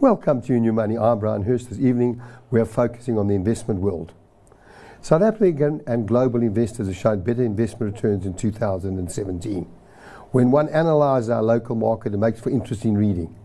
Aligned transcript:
Welcome 0.00 0.40
to 0.44 0.58
New 0.58 0.72
Money. 0.72 0.96
I'm 0.96 1.18
Brian 1.18 1.42
Hurst. 1.42 1.68
This 1.68 1.78
evening 1.78 2.22
we 2.50 2.58
are 2.58 2.64
focusing 2.64 3.18
on 3.18 3.26
the 3.26 3.34
investment 3.34 3.80
world. 3.80 4.14
South 5.02 5.20
African 5.20 5.82
and 5.86 6.08
global 6.08 6.40
investors 6.40 6.86
have 6.86 6.96
shown 6.96 7.20
better 7.20 7.44
investment 7.44 7.94
returns 7.96 8.24
in 8.24 8.32
2017. 8.32 9.64
When 10.30 10.50
one 10.50 10.68
analyses 10.68 11.28
our 11.28 11.42
local 11.42 11.76
market, 11.76 12.14
it 12.14 12.16
makes 12.16 12.40
for 12.40 12.48
interesting 12.48 12.96
reading. 12.96 13.36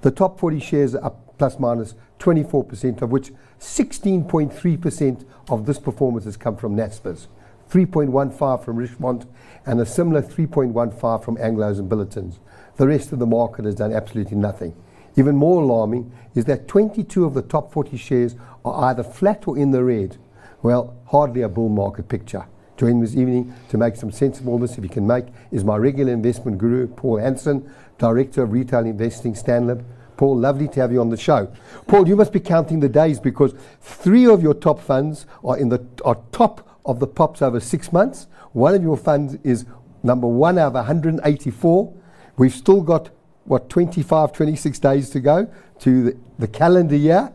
The 0.00 0.10
top 0.10 0.40
40 0.40 0.58
shares 0.58 0.94
are 0.94 1.04
up 1.04 1.36
plus 1.36 1.58
minus 1.58 1.94
24%, 2.18 3.02
of 3.02 3.10
which 3.10 3.32
16.3% 3.58 5.26
of 5.50 5.66
this 5.66 5.78
performance 5.78 6.24
has 6.24 6.38
come 6.38 6.56
from 6.56 6.74
Naspers, 6.74 7.26
3.15 7.70 8.64
from 8.64 8.76
Richemont, 8.78 9.26
and 9.66 9.78
a 9.78 9.84
similar 9.84 10.22
3.15 10.22 11.22
from 11.22 11.36
Anglos 11.36 11.78
and 11.78 11.90
Billitons. 11.90 12.38
The 12.76 12.88
rest 12.88 13.12
of 13.12 13.18
the 13.18 13.26
market 13.26 13.66
has 13.66 13.74
done 13.74 13.92
absolutely 13.92 14.38
nothing. 14.38 14.74
Even 15.20 15.36
more 15.36 15.62
alarming 15.62 16.10
is 16.34 16.46
that 16.46 16.66
22 16.66 17.26
of 17.26 17.34
the 17.34 17.42
top 17.42 17.70
40 17.70 17.98
shares 17.98 18.36
are 18.64 18.86
either 18.86 19.02
flat 19.02 19.46
or 19.46 19.58
in 19.58 19.70
the 19.70 19.84
red. 19.84 20.16
Well, 20.62 20.96
hardly 21.08 21.42
a 21.42 21.48
bull 21.50 21.68
market 21.68 22.08
picture. 22.08 22.46
Joining 22.78 23.02
this 23.02 23.14
evening 23.14 23.54
to 23.68 23.76
make 23.76 23.96
some 23.96 24.10
sense 24.10 24.40
of 24.40 24.48
all 24.48 24.58
this, 24.58 24.78
if 24.78 24.82
you 24.82 24.88
can 24.88 25.06
make, 25.06 25.26
is 25.50 25.62
my 25.62 25.76
regular 25.76 26.14
investment 26.14 26.56
guru, 26.56 26.86
Paul 26.86 27.18
Hanson, 27.18 27.70
Director 27.98 28.44
of 28.44 28.52
Retail 28.52 28.86
Investing, 28.86 29.34
Stanlib. 29.34 29.84
Paul, 30.16 30.38
lovely 30.38 30.68
to 30.68 30.80
have 30.80 30.90
you 30.90 31.02
on 31.02 31.10
the 31.10 31.18
show. 31.18 31.52
Paul, 31.86 32.08
you 32.08 32.16
must 32.16 32.32
be 32.32 32.40
counting 32.40 32.80
the 32.80 32.88
days 32.88 33.20
because 33.20 33.52
three 33.82 34.26
of 34.26 34.42
your 34.42 34.54
top 34.54 34.80
funds 34.80 35.26
are 35.44 35.58
in 35.58 35.68
the 35.68 35.86
are 36.02 36.18
top 36.32 36.80
of 36.86 36.98
the 36.98 37.06
pops 37.06 37.42
over 37.42 37.60
six 37.60 37.92
months. 37.92 38.26
One 38.52 38.74
of 38.74 38.82
your 38.82 38.96
funds 38.96 39.36
is 39.44 39.66
number 40.02 40.26
one 40.26 40.56
out 40.56 40.68
of 40.68 40.74
184. 40.76 41.94
We've 42.38 42.54
still 42.54 42.80
got 42.80 43.10
what 43.44 43.68
25, 43.68 44.32
26 44.32 44.78
days 44.78 45.10
to 45.10 45.20
go 45.20 45.50
to 45.80 46.04
the, 46.04 46.16
the 46.38 46.48
calendar 46.48 46.96
year. 46.96 47.32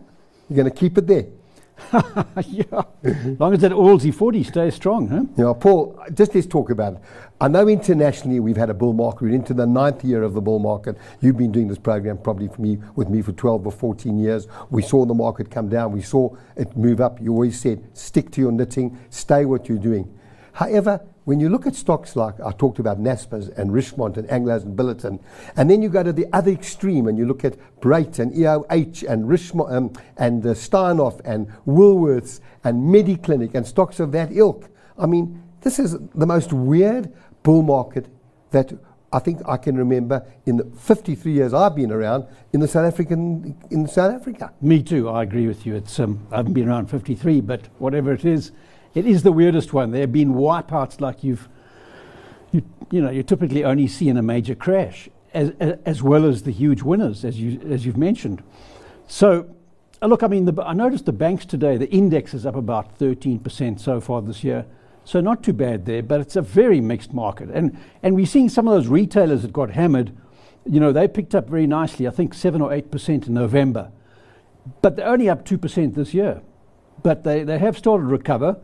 You're 0.50 0.58
going 0.58 0.72
to 0.72 0.78
keep 0.78 0.98
it 0.98 1.08
there. 1.08 1.26
yeah, 2.48 2.84
as 3.04 3.40
long 3.40 3.54
as 3.54 3.60
that 3.60 3.72
ALSI 3.72 4.14
40 4.14 4.44
stays 4.44 4.76
strong, 4.76 5.08
huh? 5.08 5.24
Yeah, 5.38 5.54
Paul, 5.60 6.00
just 6.14 6.34
let's 6.34 6.48
talk 6.48 6.70
about 6.70 6.94
it. 6.94 7.00
I 7.40 7.50
know 7.50 7.68
internationally 7.68 8.40
we've 8.40 8.56
had 8.56 8.70
a 8.70 8.74
bull 8.74 8.94
market. 8.94 9.24
We're 9.24 9.36
into 9.36 9.54
the 9.54 9.68
ninth 9.68 10.04
year 10.04 10.24
of 10.24 10.34
the 10.34 10.42
bull 10.42 10.60
market. 10.60 10.98
You've 11.20 11.38
been 11.38 11.52
doing 11.52 11.68
this 11.68 11.78
program 11.78 12.18
probably 12.18 12.48
for 12.48 12.62
me 12.62 12.78
with 12.96 13.10
me 13.10 13.22
for 13.22 13.34
12 13.34 13.66
or 13.66 13.72
14 13.72 14.18
years. 14.18 14.48
We 14.70 14.82
saw 14.84 15.06
the 15.06 15.14
market 15.14 15.52
come 15.52 15.68
down. 15.68 15.92
We 15.92 16.02
saw 16.02 16.36
it 16.56 16.76
move 16.78 17.02
up. 17.02 17.22
You 17.22 17.34
always 17.34 17.60
said, 17.60 17.84
stick 17.94 18.32
to 18.32 18.42
your 18.42 18.54
knitting, 18.54 18.98
stay 19.10 19.44
what 19.44 19.68
you're 19.68 19.78
doing. 19.78 20.18
However, 20.54 21.02
when 21.26 21.40
you 21.40 21.50
look 21.50 21.68
at 21.68 21.76
stocks 21.76 22.16
like 22.16 22.40
I 22.40 22.52
talked 22.52 22.80
about 22.80 23.00
Naspers 23.00 23.56
and 23.58 23.72
Richemont 23.72 24.18
and 24.18 24.28
Anglos 24.30 24.64
and 24.64 24.78
Billiton, 24.78 25.20
and 25.58 25.70
then 25.70 25.82
you 25.82 25.90
go 25.90 26.04
to 26.04 26.14
the 26.14 26.28
other 26.32 26.52
extreme 26.52 27.08
and 27.08 27.18
you 27.18 27.26
look 27.26 27.44
at 27.44 27.58
Brait 27.82 28.20
and 28.20 28.32
EOH 28.32 29.04
and 29.10 29.28
Richemont 29.28 29.72
um, 29.72 29.94
and 30.18 30.46
uh, 30.46 30.50
Steinhoff 30.54 31.20
and 31.26 31.48
Woolworths 31.68 32.40
and 32.64 32.90
Mediclinic 32.90 33.56
and 33.56 33.66
stocks 33.66 34.00
of 34.00 34.12
that 34.14 34.32
ilk. 34.32 34.70
I 34.98 35.08
mean, 35.08 35.44
this 35.62 35.80
is 35.80 35.98
the 36.14 36.28
most 36.28 36.54
weird 36.54 37.12
bull 37.44 37.64
market 37.64 38.08
that 38.52 38.72
I 39.12 39.20
think 39.20 39.42
I 39.48 39.58
can 39.58 39.78
remember 39.78 40.26
in 40.46 40.58
the 40.58 40.66
53 40.66 41.32
years 41.32 41.54
I've 41.54 41.76
been 41.76 41.92
around 41.92 42.26
in 42.54 42.60
the 42.60 42.68
South 42.68 42.86
African 42.86 43.58
in 43.72 43.88
South 43.88 44.14
Africa. 44.14 44.54
Me 44.62 44.84
too. 44.84 45.10
I 45.10 45.24
agree 45.24 45.48
with 45.48 45.66
you. 45.66 45.76
It's 45.76 46.00
um, 46.00 46.28
I 46.32 46.38
haven't 46.38 46.54
been 46.54 46.68
around 46.68 46.88
53, 46.88 47.42
but 47.42 47.68
whatever 47.80 48.14
it 48.14 48.26
is, 48.26 48.52
it 48.96 49.06
is 49.06 49.24
the 49.24 49.32
weirdest 49.32 49.74
one. 49.74 49.92
There 49.92 50.02
have 50.02 50.14
been 50.14 50.34
wipeouts 50.34 51.02
like 51.02 51.24
you've, 51.24 51.48
you, 52.52 52.64
you 52.90 53.02
know, 53.02 53.12
you 53.12 53.24
typically 53.24 53.64
only 53.66 53.88
see 53.88 54.08
in 54.08 54.18
a 54.18 54.22
major 54.22 54.56
crash, 54.56 55.10
as, 55.34 55.52
as 55.60 56.02
well 56.02 56.26
as 56.26 56.44
the 56.44 56.52
huge 56.52 56.82
winners, 56.82 57.26
as, 57.26 57.40
you, 57.40 57.60
as 57.70 57.86
you've 57.86 57.98
mentioned. 57.98 58.42
So, 59.08 59.54
uh, 60.02 60.08
look, 60.08 60.24
I 60.24 60.28
mean, 60.28 60.46
the, 60.46 60.64
I 60.64 60.74
noticed 60.74 61.06
the 61.06 61.14
banks 61.14 61.46
today, 61.46 61.76
the 61.76 61.90
index 61.92 62.34
is 62.34 62.46
up 62.46 62.56
about 62.56 62.98
13% 62.98 63.80
so 63.80 64.00
far 64.00 64.22
this 64.22 64.44
year. 64.44 64.66
So 65.04 65.22
not 65.22 65.44
too 65.44 65.54
bad 65.54 65.86
there, 65.86 66.02
but 66.02 66.22
it's 66.22 66.36
a 66.36 66.42
very 66.42 66.82
mixed 66.82 67.14
market. 67.14 67.50
And, 67.50 67.78
and 68.02 68.16
we're 68.16 68.26
seeing 68.26 68.50
some 68.50 68.68
of 68.68 68.74
those 68.74 68.88
retailers 68.88 69.44
that 69.44 69.54
got 69.54 69.72
hammered, 69.72 70.16
you 70.66 70.80
know, 70.80 70.92
they 70.92 71.08
picked 71.08 71.36
up 71.36 71.48
very 71.48 71.68
nicely, 71.68 72.08
I 72.08 72.12
think 72.12 72.34
7 72.34 72.62
or 72.62 72.72
8% 72.72 73.28
in 73.28 73.34
November. 73.34 73.92
But 74.82 74.96
they're 74.96 75.08
only 75.08 75.30
up 75.30 75.46
2% 75.46 75.94
this 75.94 76.14
year. 76.14 76.42
But 77.04 77.24
they, 77.24 77.44
they 77.44 77.60
have 77.60 77.78
started 77.78 78.04
to 78.06 78.10
recover. 78.10 78.58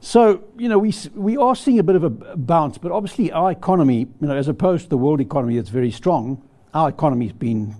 So, 0.00 0.44
you 0.56 0.68
know, 0.68 0.78
we, 0.78 0.94
we 1.14 1.36
are 1.36 1.56
seeing 1.56 1.78
a 1.80 1.82
bit 1.82 1.96
of 1.96 2.04
a 2.04 2.10
bounce, 2.10 2.78
but 2.78 2.92
obviously 2.92 3.32
our 3.32 3.50
economy, 3.50 4.00
you 4.20 4.26
know, 4.28 4.36
as 4.36 4.46
opposed 4.46 4.84
to 4.84 4.90
the 4.90 4.96
world 4.96 5.20
economy 5.20 5.56
that's 5.56 5.70
very 5.70 5.90
strong, 5.90 6.42
our 6.72 6.88
economy's 6.90 7.32
been 7.32 7.74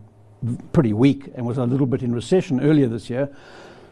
pretty 0.73 0.93
weak 0.93 1.31
and 1.35 1.47
was 1.47 1.59
a 1.59 1.65
little 1.65 1.87
bit 1.87 2.03
in 2.03 2.13
recession 2.13 2.61
earlier 2.61 2.89
this 2.89 3.09
year. 3.09 3.29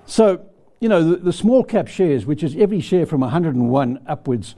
So, 0.06 0.44
you 0.80 0.88
know, 0.88 1.08
the, 1.10 1.16
the 1.16 1.32
small 1.32 1.62
cap 1.62 1.86
shares, 1.86 2.26
which 2.26 2.42
is 2.42 2.56
every 2.56 2.80
share 2.80 3.06
from 3.06 3.20
101 3.20 4.00
upwards 4.06 4.56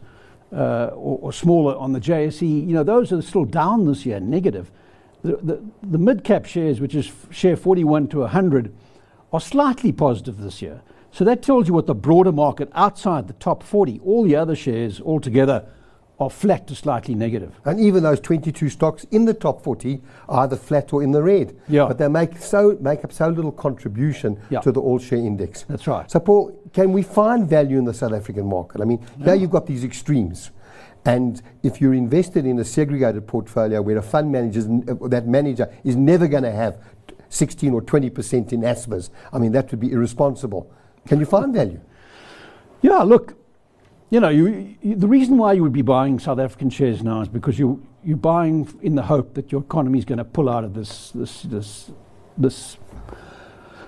uh, 0.50 0.86
or, 0.94 1.18
or, 1.20 1.32
smaller 1.32 1.76
on 1.76 1.92
the 1.92 2.00
JSE, 2.00 2.66
you 2.66 2.72
know, 2.72 2.82
those 2.82 3.12
are 3.12 3.20
still 3.20 3.44
down 3.44 3.86
this 3.86 4.06
year, 4.06 4.18
negative. 4.18 4.70
The, 5.22 5.36
the, 5.36 5.62
the 5.82 5.98
mid 5.98 6.24
cap 6.24 6.46
shares, 6.46 6.80
which 6.80 6.94
is 6.94 7.12
share 7.30 7.54
41 7.54 8.08
to 8.08 8.20
100, 8.20 8.74
are 9.30 9.40
slightly 9.40 9.92
positive 9.92 10.38
this 10.38 10.62
year. 10.62 10.80
So 11.10 11.24
that 11.24 11.42
tells 11.42 11.68
you 11.68 11.74
what 11.74 11.86
the 11.86 11.94
broader 11.94 12.32
market 12.32 12.70
outside 12.74 13.28
the 13.28 13.34
top 13.34 13.62
40, 13.62 14.00
all 14.04 14.24
the 14.24 14.36
other 14.36 14.54
shares 14.54 15.00
altogether 15.00 15.66
are 16.20 16.30
flat 16.30 16.66
to 16.66 16.74
slightly 16.74 17.14
negative. 17.14 17.60
And 17.64 17.78
even 17.78 18.02
those 18.02 18.20
22 18.20 18.68
stocks 18.70 19.04
in 19.10 19.24
the 19.24 19.34
top 19.34 19.62
40 19.62 20.00
are 20.28 20.44
either 20.44 20.56
flat 20.56 20.92
or 20.92 21.02
in 21.02 21.12
the 21.12 21.22
red. 21.22 21.56
Yeah. 21.68 21.86
But 21.86 21.98
they 21.98 22.08
make 22.08 22.38
so 22.38 22.76
make 22.80 23.04
up 23.04 23.12
so 23.12 23.28
little 23.28 23.52
contribution 23.52 24.40
yeah. 24.50 24.60
to 24.60 24.72
the 24.72 24.80
all 24.80 24.98
share 24.98 25.18
index. 25.18 25.62
That's 25.68 25.86
right. 25.86 26.10
So 26.10 26.18
Paul, 26.18 26.60
can 26.72 26.92
we 26.92 27.02
find 27.02 27.48
value 27.48 27.78
in 27.78 27.84
the 27.84 27.94
South 27.94 28.12
African 28.12 28.46
market? 28.46 28.80
I 28.80 28.84
mean, 28.84 29.04
yeah. 29.18 29.26
here 29.26 29.34
you've 29.36 29.50
got 29.50 29.66
these 29.66 29.84
extremes. 29.84 30.50
And 31.04 31.40
if 31.62 31.80
you're 31.80 31.94
invested 31.94 32.44
in 32.44 32.58
a 32.58 32.64
segregated 32.64 33.26
portfolio 33.26 33.80
where 33.80 33.96
a 33.96 34.02
fund 34.02 34.32
manager, 34.32 34.60
uh, 34.88 35.08
that 35.08 35.26
manager 35.26 35.72
is 35.84 35.96
never 35.96 36.26
going 36.26 36.42
to 36.42 36.50
have 36.50 36.82
16 37.28 37.72
or 37.72 37.82
20% 37.82 38.52
in 38.52 38.60
Naspers, 38.60 39.10
I 39.32 39.38
mean, 39.38 39.52
that 39.52 39.70
would 39.70 39.80
be 39.80 39.92
irresponsible. 39.92 40.70
Can 41.08 41.20
you 41.20 41.26
find 41.26 41.54
value? 41.54 41.80
Yeah, 42.82 42.98
look, 42.98 43.34
you 44.10 44.20
know, 44.20 44.28
you, 44.28 44.76
you, 44.82 44.94
the 44.94 45.08
reason 45.08 45.36
why 45.38 45.54
you 45.54 45.62
would 45.62 45.72
be 45.72 45.82
buying 45.82 46.18
South 46.18 46.38
African 46.38 46.70
shares 46.70 47.02
now 47.02 47.20
is 47.22 47.28
because 47.28 47.58
you, 47.58 47.86
you're 48.04 48.16
buying 48.16 48.68
in 48.82 48.94
the 48.94 49.02
hope 49.02 49.34
that 49.34 49.50
your 49.50 49.62
economy 49.62 49.98
is 49.98 50.04
going 50.04 50.18
to 50.18 50.24
pull 50.24 50.48
out 50.48 50.64
of 50.64 50.74
this, 50.74 51.10
this, 51.10 51.42
this, 51.42 51.90
this 52.36 52.76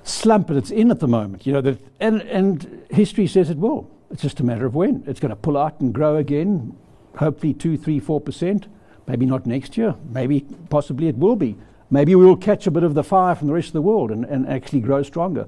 slump 0.03 0.49
that 0.49 0.57
it's 0.57 0.71
in 0.71 0.91
at 0.91 1.01
the 1.01 1.09
moment. 1.09 1.47
You 1.47 1.53
know, 1.53 1.61
that, 1.61 1.79
and, 2.01 2.23
and 2.23 2.85
history 2.91 3.27
says 3.27 3.51
it 3.51 3.59
will. 3.59 3.91
It's 4.11 4.23
just 4.23 4.41
a 4.41 4.45
matter 4.45 4.67
of 4.67 4.75
when. 4.75 5.05
It's 5.07 5.21
going 5.21 5.31
to 5.31 5.37
pull 5.37 5.57
out 5.57 5.81
and 5.81 5.95
grow 5.95 6.17
again, 6.17 6.77
hopefully 7.17 7.55
two, 7.55 7.77
three, 7.77 8.01
four 8.01 8.21
percent. 8.21 8.67
Maybe 9.07 9.27
not 9.27 9.47
next 9.47 9.77
year. 9.77 9.95
Maybe, 10.11 10.47
possibly 10.69 11.09
it 11.09 11.17
will 11.17 11.37
be. 11.37 11.57
Maybe 11.91 12.15
we 12.15 12.25
will 12.25 12.37
catch 12.37 12.67
a 12.67 12.71
bit 12.71 12.83
of 12.83 12.95
the 12.95 13.03
fire 13.03 13.35
from 13.35 13.49
the 13.49 13.55
rest 13.55 13.69
of 13.69 13.73
the 13.75 13.83
world 13.83 14.11
and, 14.11 14.25
and 14.25 14.49
actually 14.49 14.81
grow 14.81 15.03
stronger. 15.03 15.47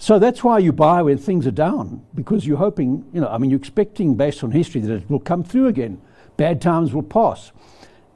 So 0.00 0.18
that's 0.18 0.42
why 0.42 0.60
you 0.60 0.72
buy 0.72 1.02
when 1.02 1.18
things 1.18 1.46
are 1.46 1.50
down, 1.50 2.02
because 2.14 2.46
you're 2.46 2.56
hoping, 2.56 3.04
you 3.12 3.20
know, 3.20 3.28
I 3.28 3.36
mean, 3.36 3.50
you're 3.50 3.58
expecting 3.58 4.14
based 4.14 4.42
on 4.42 4.50
history 4.50 4.80
that 4.80 4.94
it 4.94 5.10
will 5.10 5.20
come 5.20 5.44
through 5.44 5.66
again. 5.66 6.00
Bad 6.38 6.62
times 6.62 6.94
will 6.94 7.02
pass. 7.02 7.52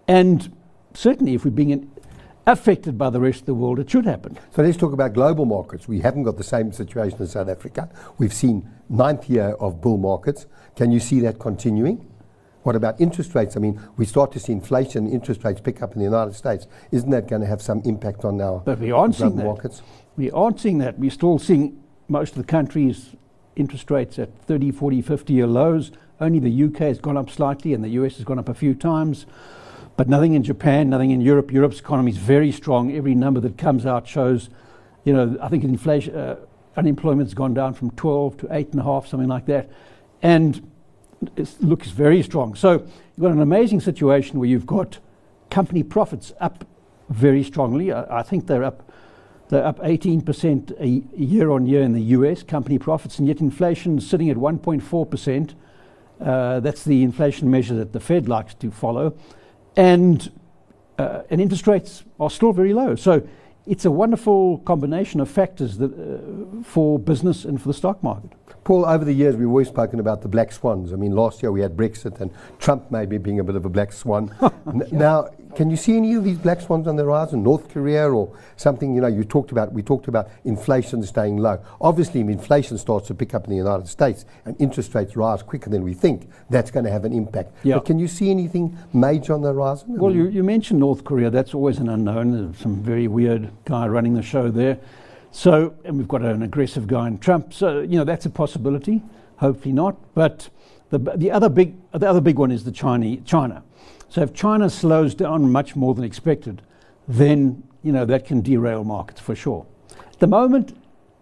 And 0.09 0.51
certainly, 0.95 1.35
if 1.35 1.45
we're 1.45 1.51
being 1.51 1.91
affected 2.47 2.97
by 2.97 3.11
the 3.11 3.21
rest 3.21 3.41
of 3.41 3.47
the 3.47 3.55
world, 3.55 3.79
it 3.79 3.91
should 3.91 4.07
happen. 4.07 4.39
So 4.57 4.63
let's 4.63 4.79
talk 4.79 4.95
about 4.95 5.13
global 5.13 5.45
markets. 5.45 5.87
We 5.87 6.01
haven't 6.01 6.23
got 6.23 6.39
the 6.39 6.43
same 6.43 6.73
situation 6.73 7.21
in 7.21 7.27
South 7.27 7.51
Africa. 7.51 7.91
We've 8.17 8.33
seen 8.33 8.67
ninth 8.89 9.29
year 9.29 9.51
of 9.61 9.83
bull 9.83 9.99
markets. 9.99 10.47
Can 10.77 10.91
you 10.91 11.01
see 11.01 11.21
that 11.21 11.39
continuing? 11.39 12.11
What 12.63 12.77
about 12.77 12.99
interest 12.99 13.35
rates? 13.35 13.59
I 13.59 13.61
mean, 13.61 13.79
we 13.99 14.07
start 14.07 14.33
to 14.33 14.41
see 14.41 14.53
inflation, 14.53 15.07
interest 15.07 15.45
rates 15.45 15.61
pick 15.61 15.83
up 15.83 15.93
in 15.93 15.99
the 15.99 16.07
United 16.07 16.35
States. 16.35 16.67
Isn't 16.93 17.11
that 17.11 17.29
going 17.29 17.43
to 17.43 17.47
have 17.47 17.61
some 17.61 17.83
impact 17.85 18.25
on 18.25 18.41
our 18.41 18.61
but 18.61 18.79
we 18.79 18.91
aren't 18.91 19.19
global 19.19 19.37
seeing 19.37 19.47
markets? 19.47 19.83
We 20.17 20.31
aren't 20.31 20.61
seeing 20.61 20.79
that. 20.79 20.99
We're 20.99 21.11
still 21.11 21.39
seeing 21.39 21.83
most 22.09 22.31
of 22.31 22.39
the 22.39 22.45
countries' 22.45 23.17
interest 23.57 23.91
rates 23.91 24.19
at 24.19 24.37
30, 24.43 24.71
40, 24.71 25.03
50 25.03 25.33
year 25.33 25.47
lows. 25.47 25.91
Only 26.21 26.39
the 26.39 26.65
UK 26.65 26.79
has 26.79 26.99
gone 26.99 27.17
up 27.17 27.31
slightly 27.31 27.75
and 27.75 27.83
the 27.83 27.91
US 27.91 28.17
has 28.17 28.25
gone 28.25 28.39
up 28.39 28.49
a 28.49 28.55
few 28.55 28.75
times. 28.75 29.27
But 29.97 30.09
nothing 30.09 30.35
in 30.35 30.43
Japan, 30.43 30.91
nothing 30.91 31.11
in 31.11 31.21
Europe. 31.21 31.53
Europe's 31.53 31.81
economy 31.81 32.13
is 32.13 32.19
very 32.19 32.53
strong. 32.53 32.93
Every 32.95 33.15
number 33.15 33.41
that 33.41 33.59
comes 33.59 33.87
out 33.87 34.07
shows, 34.07 34.51
you 35.05 35.13
know, 35.13 35.37
I 35.41 35.49
think 35.49 35.65
inflation, 35.65 36.15
uh, 36.15 36.37
unemployment's 36.77 37.35
gone 37.35 37.55
down 37.55 37.75
from 37.75 37.91
12 37.93 38.39
to 38.39 38.47
8.5, 38.47 39.07
something 39.07 39.29
like 39.29 39.47
that. 39.47 39.71
And 40.23 40.71
it 41.37 41.55
looks 41.61 41.91
very 41.91 42.23
strong. 42.23 42.55
So 42.55 42.73
you've 42.73 43.23
got 43.23 43.33
an 43.33 43.41
amazing 43.41 43.81
situation 43.81 44.39
where 44.39 44.49
you've 44.49 44.67
got 44.67 44.99
company 45.51 45.83
profits 45.83 46.33
up 46.41 46.65
very 47.09 47.45
strongly. 47.45 47.93
I, 47.93 48.21
I 48.21 48.23
think 48.23 48.47
they're 48.47 48.65
up 48.65 48.91
they're 49.55 49.65
up 49.65 49.79
18% 49.79 50.81
a 50.81 51.17
year 51.17 51.51
on 51.51 51.65
year 51.65 51.83
in 51.83 51.93
the 51.93 52.03
US, 52.03 52.43
company 52.43 52.77
profits, 52.77 53.21
and 53.21 53.29
yet 53.29 53.41
inflation 53.41 53.99
is 53.99 54.09
sitting 54.09 54.29
at 54.29 54.37
1.4%. 54.37 55.55
Uh, 56.21 56.59
that's 56.59 56.83
the 56.83 57.05
inflation 57.05 57.49
measure 57.49 57.75
that 57.75 57.93
the 57.93 58.01
Fed 58.01 58.29
likes 58.29 58.55
to 58.55 58.73
follow. 58.73 59.15
And, 59.77 60.31
uh, 60.99 61.23
and 61.31 61.41
interest 61.41 61.69
rates 61.69 62.03
are 62.19 62.31
still 62.31 62.53
very 62.53 62.73
low. 62.73 62.97
So 62.97 63.27
it's 63.65 63.85
a 63.85 63.93
wonderful 63.93 64.59
combination 64.59 65.21
of 65.21 65.31
factors 65.31 65.79
that, 65.79 65.93
uh, 65.93 66.65
for 66.65 66.99
business 66.99 67.45
and 67.45 67.61
for 67.63 67.69
the 67.69 67.75
stock 67.75 68.03
market. 68.03 68.33
Paul, 68.65 68.85
over 68.85 69.05
the 69.05 69.13
years, 69.13 69.37
we've 69.37 69.49
always 69.49 69.69
spoken 69.69 70.01
about 70.01 70.23
the 70.23 70.29
black 70.29 70.51
swans. 70.51 70.93
I 70.93 70.97
mean, 70.97 71.13
last 71.13 71.43
year 71.43 71.53
we 71.53 71.61
had 71.61 71.77
Brexit 71.77 72.21
and 72.21 72.31
Trump 72.59 72.91
maybe 72.91 73.19
being 73.19 73.39
a 73.39 73.45
bit 73.45 73.55
of 73.55 73.65
a 73.65 73.69
black 73.69 73.93
swan. 73.93 74.35
N- 74.67 74.89
now, 74.91 75.29
can 75.55 75.71
you 75.71 75.77
see 75.77 75.97
any 75.97 76.15
of 76.15 76.25
these 76.25 76.39
black 76.39 76.61
swans 76.61 76.87
on 76.87 76.97
the 76.97 77.05
horizon? 77.05 77.43
North 77.43 77.69
Korea 77.69 78.11
or 78.11 78.37
something, 78.57 78.95
you 78.95 79.01
know, 79.01 79.09
you 79.09 79.25
talked 79.25 79.53
about, 79.53 79.73
we 79.73 79.83
talked 79.83 80.09
about 80.09 80.29
inflation 80.45 81.03
staying 81.03 81.39
low. 81.39 81.61
Obviously, 81.81 82.21
if 82.21 82.29
inflation 82.29 82.79
starts 82.79 83.09
to 83.09 83.15
pick 83.15 83.35
up 83.35 83.45
in 83.45 83.51
the 83.51 83.57
United 83.57 83.89
States 83.89 84.25
and 84.45 84.55
interest 84.61 84.95
rates 84.95 85.17
rise 85.17 85.43
quicker 85.43 85.71
than 85.71 85.83
we 85.83 85.95
think, 85.95 86.29
that's 86.51 86.71
going 86.71 86.85
to 86.85 86.91
have 86.91 87.05
an 87.05 87.13
impact. 87.13 87.53
Yeah. 87.63 87.77
But 87.77 87.87
can 87.87 87.99
you 87.99 88.09
see 88.09 88.31
anything 88.31 88.77
major 88.93 89.33
on 89.33 89.43
the 89.43 89.53
horizon? 89.53 89.99
Well, 89.99 90.15
you, 90.15 90.29
you 90.29 90.43
mentioned 90.43 90.81
North 90.81 91.05
Korea. 91.05 91.31
That's 91.31 91.55
always 91.55 91.79
an 91.79 91.89
unknown. 91.89 92.33
There's 92.33 92.59
some 92.59 92.83
very 92.83 93.09
weird 93.09 93.51
guy 93.65 93.87
running 93.87 94.15
the 94.15 94.23
show 94.23 94.51
there. 94.51 94.79
So, 95.31 95.75
and 95.85 95.99
we've 95.99 96.07
got 96.07 96.23
an 96.23 96.43
aggressive 96.43 96.87
guy 96.87 97.09
in 97.09 97.19
Trump. 97.19 97.53
So, 97.53 97.81
you 97.81 97.99
know, 97.99 98.05
that's 98.05 98.27
a 98.27 98.31
possibility. 98.31 99.03
Hopefully 99.39 99.73
not. 99.73 99.97
But 100.15 100.49
the, 100.91 100.99
the 100.99 101.31
other 101.31 101.49
big, 101.49 101.75
the 101.93 102.09
other 102.09 102.21
big 102.21 102.39
one 102.39 102.51
is 102.51 102.65
the 102.65 102.73
China. 102.73 103.17
China. 103.19 103.63
So, 104.09 104.23
if 104.23 104.33
China 104.33 104.71
slows 104.71 105.15
down 105.15 105.51
much 105.51 105.75
more 105.75 105.95
than 105.95 106.05
expected, 106.05 106.63
then 107.09 107.63
you 107.83 107.93
know 107.93 108.05
that 108.05 108.27
can 108.27 108.41
derail 108.41 108.85
markets 108.85 109.21
for 109.21 109.35
sure. 109.35 109.67
At 110.13 110.21
the 110.21 110.27
moment, 110.27 110.77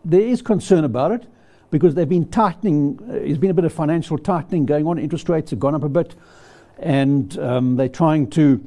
there 0.04 0.20
is 0.20 0.42
concern 0.42 0.84
about 0.84 1.12
it 1.12 1.26
because 1.70 1.94
they've 1.94 2.08
been 2.08 2.28
tightening. 2.28 2.98
Uh, 3.02 3.12
there's 3.12 3.38
been 3.38 3.50
a 3.50 3.54
bit 3.54 3.64
of 3.64 3.72
financial 3.72 4.18
tightening 4.18 4.66
going 4.66 4.86
on. 4.86 4.98
Interest 4.98 5.28
rates 5.28 5.50
have 5.50 5.60
gone 5.60 5.74
up 5.74 5.84
a 5.84 5.88
bit, 5.88 6.14
and 6.78 7.38
um, 7.38 7.76
they're 7.76 7.88
trying 7.88 8.28
to 8.30 8.64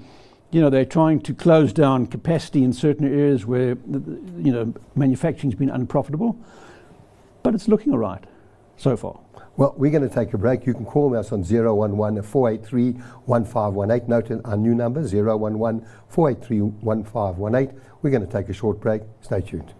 you 0.56 0.62
know, 0.62 0.70
they're 0.70 0.86
trying 0.86 1.20
to 1.20 1.34
close 1.34 1.74
down 1.74 2.08
capacity 2.08 2.64
in 2.64 2.72
certain 2.72 3.06
areas 3.06 3.46
where, 3.46 3.78
you 4.38 4.54
know, 4.54 4.74
manufacturing's 4.96 5.56
been 5.56 5.70
unprofitable. 5.70 6.40
But 7.44 7.56
it's 7.56 7.68
looking 7.68 7.92
all 7.92 8.00
right 8.00 8.24
so 8.78 8.96
far. 8.96 9.20
Well, 9.58 9.74
we're 9.78 9.92
going 9.92 10.08
to 10.08 10.14
take 10.14 10.34
a 10.34 10.38
break. 10.38 10.66
You 10.66 10.74
can 10.74 10.86
call 10.86 11.16
us 11.16 11.32
on 11.32 11.42
011 11.42 12.22
483 12.22 12.92
1518. 13.26 14.10
Note 14.10 14.42
our 14.44 14.58
new 14.58 14.76
number 14.76 15.00
011 15.00 15.86
483 16.10 16.62
1518. 16.62 17.82
We're 18.02 18.10
going 18.10 18.26
to 18.26 18.32
take 18.32 18.50
a 18.50 18.54
short 18.54 18.82
break. 18.82 19.04
Stay 19.22 19.40
tuned. 19.40 19.74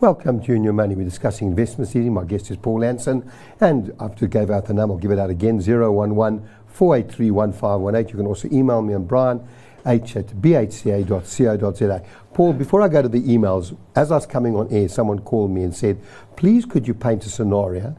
Welcome 0.00 0.40
to 0.40 0.46
Junior 0.46 0.72
Money. 0.72 0.94
We're 0.94 1.04
discussing 1.04 1.48
investment 1.48 1.90
season. 1.90 2.14
My 2.14 2.24
guest 2.24 2.50
is 2.50 2.56
Paul 2.56 2.80
Hanson. 2.80 3.30
And 3.60 3.92
after 4.00 4.26
gave 4.26 4.48
out 4.48 4.64
the 4.64 4.72
number, 4.72 4.94
I'll 4.94 4.98
give 4.98 5.10
it 5.10 5.18
out 5.18 5.28
again 5.28 5.60
011 5.60 6.48
483 6.68 7.30
1518. 7.30 8.08
You 8.08 8.16
can 8.16 8.26
also 8.26 8.48
email 8.50 8.80
me 8.80 8.94
on 8.94 9.04
brian 9.04 9.46
h 9.84 10.16
at 10.16 10.28
bhca.co.za. 10.28 12.02
Paul, 12.32 12.54
before 12.54 12.80
I 12.80 12.88
go 12.88 13.02
to 13.02 13.10
the 13.10 13.20
emails, 13.20 13.76
as 13.94 14.10
I 14.10 14.14
was 14.14 14.24
coming 14.24 14.56
on 14.56 14.72
air, 14.72 14.88
someone 14.88 15.18
called 15.18 15.50
me 15.50 15.64
and 15.64 15.76
said, 15.76 16.00
please 16.34 16.64
could 16.64 16.88
you 16.88 16.94
paint 16.94 17.26
a 17.26 17.28
scenario 17.28 17.94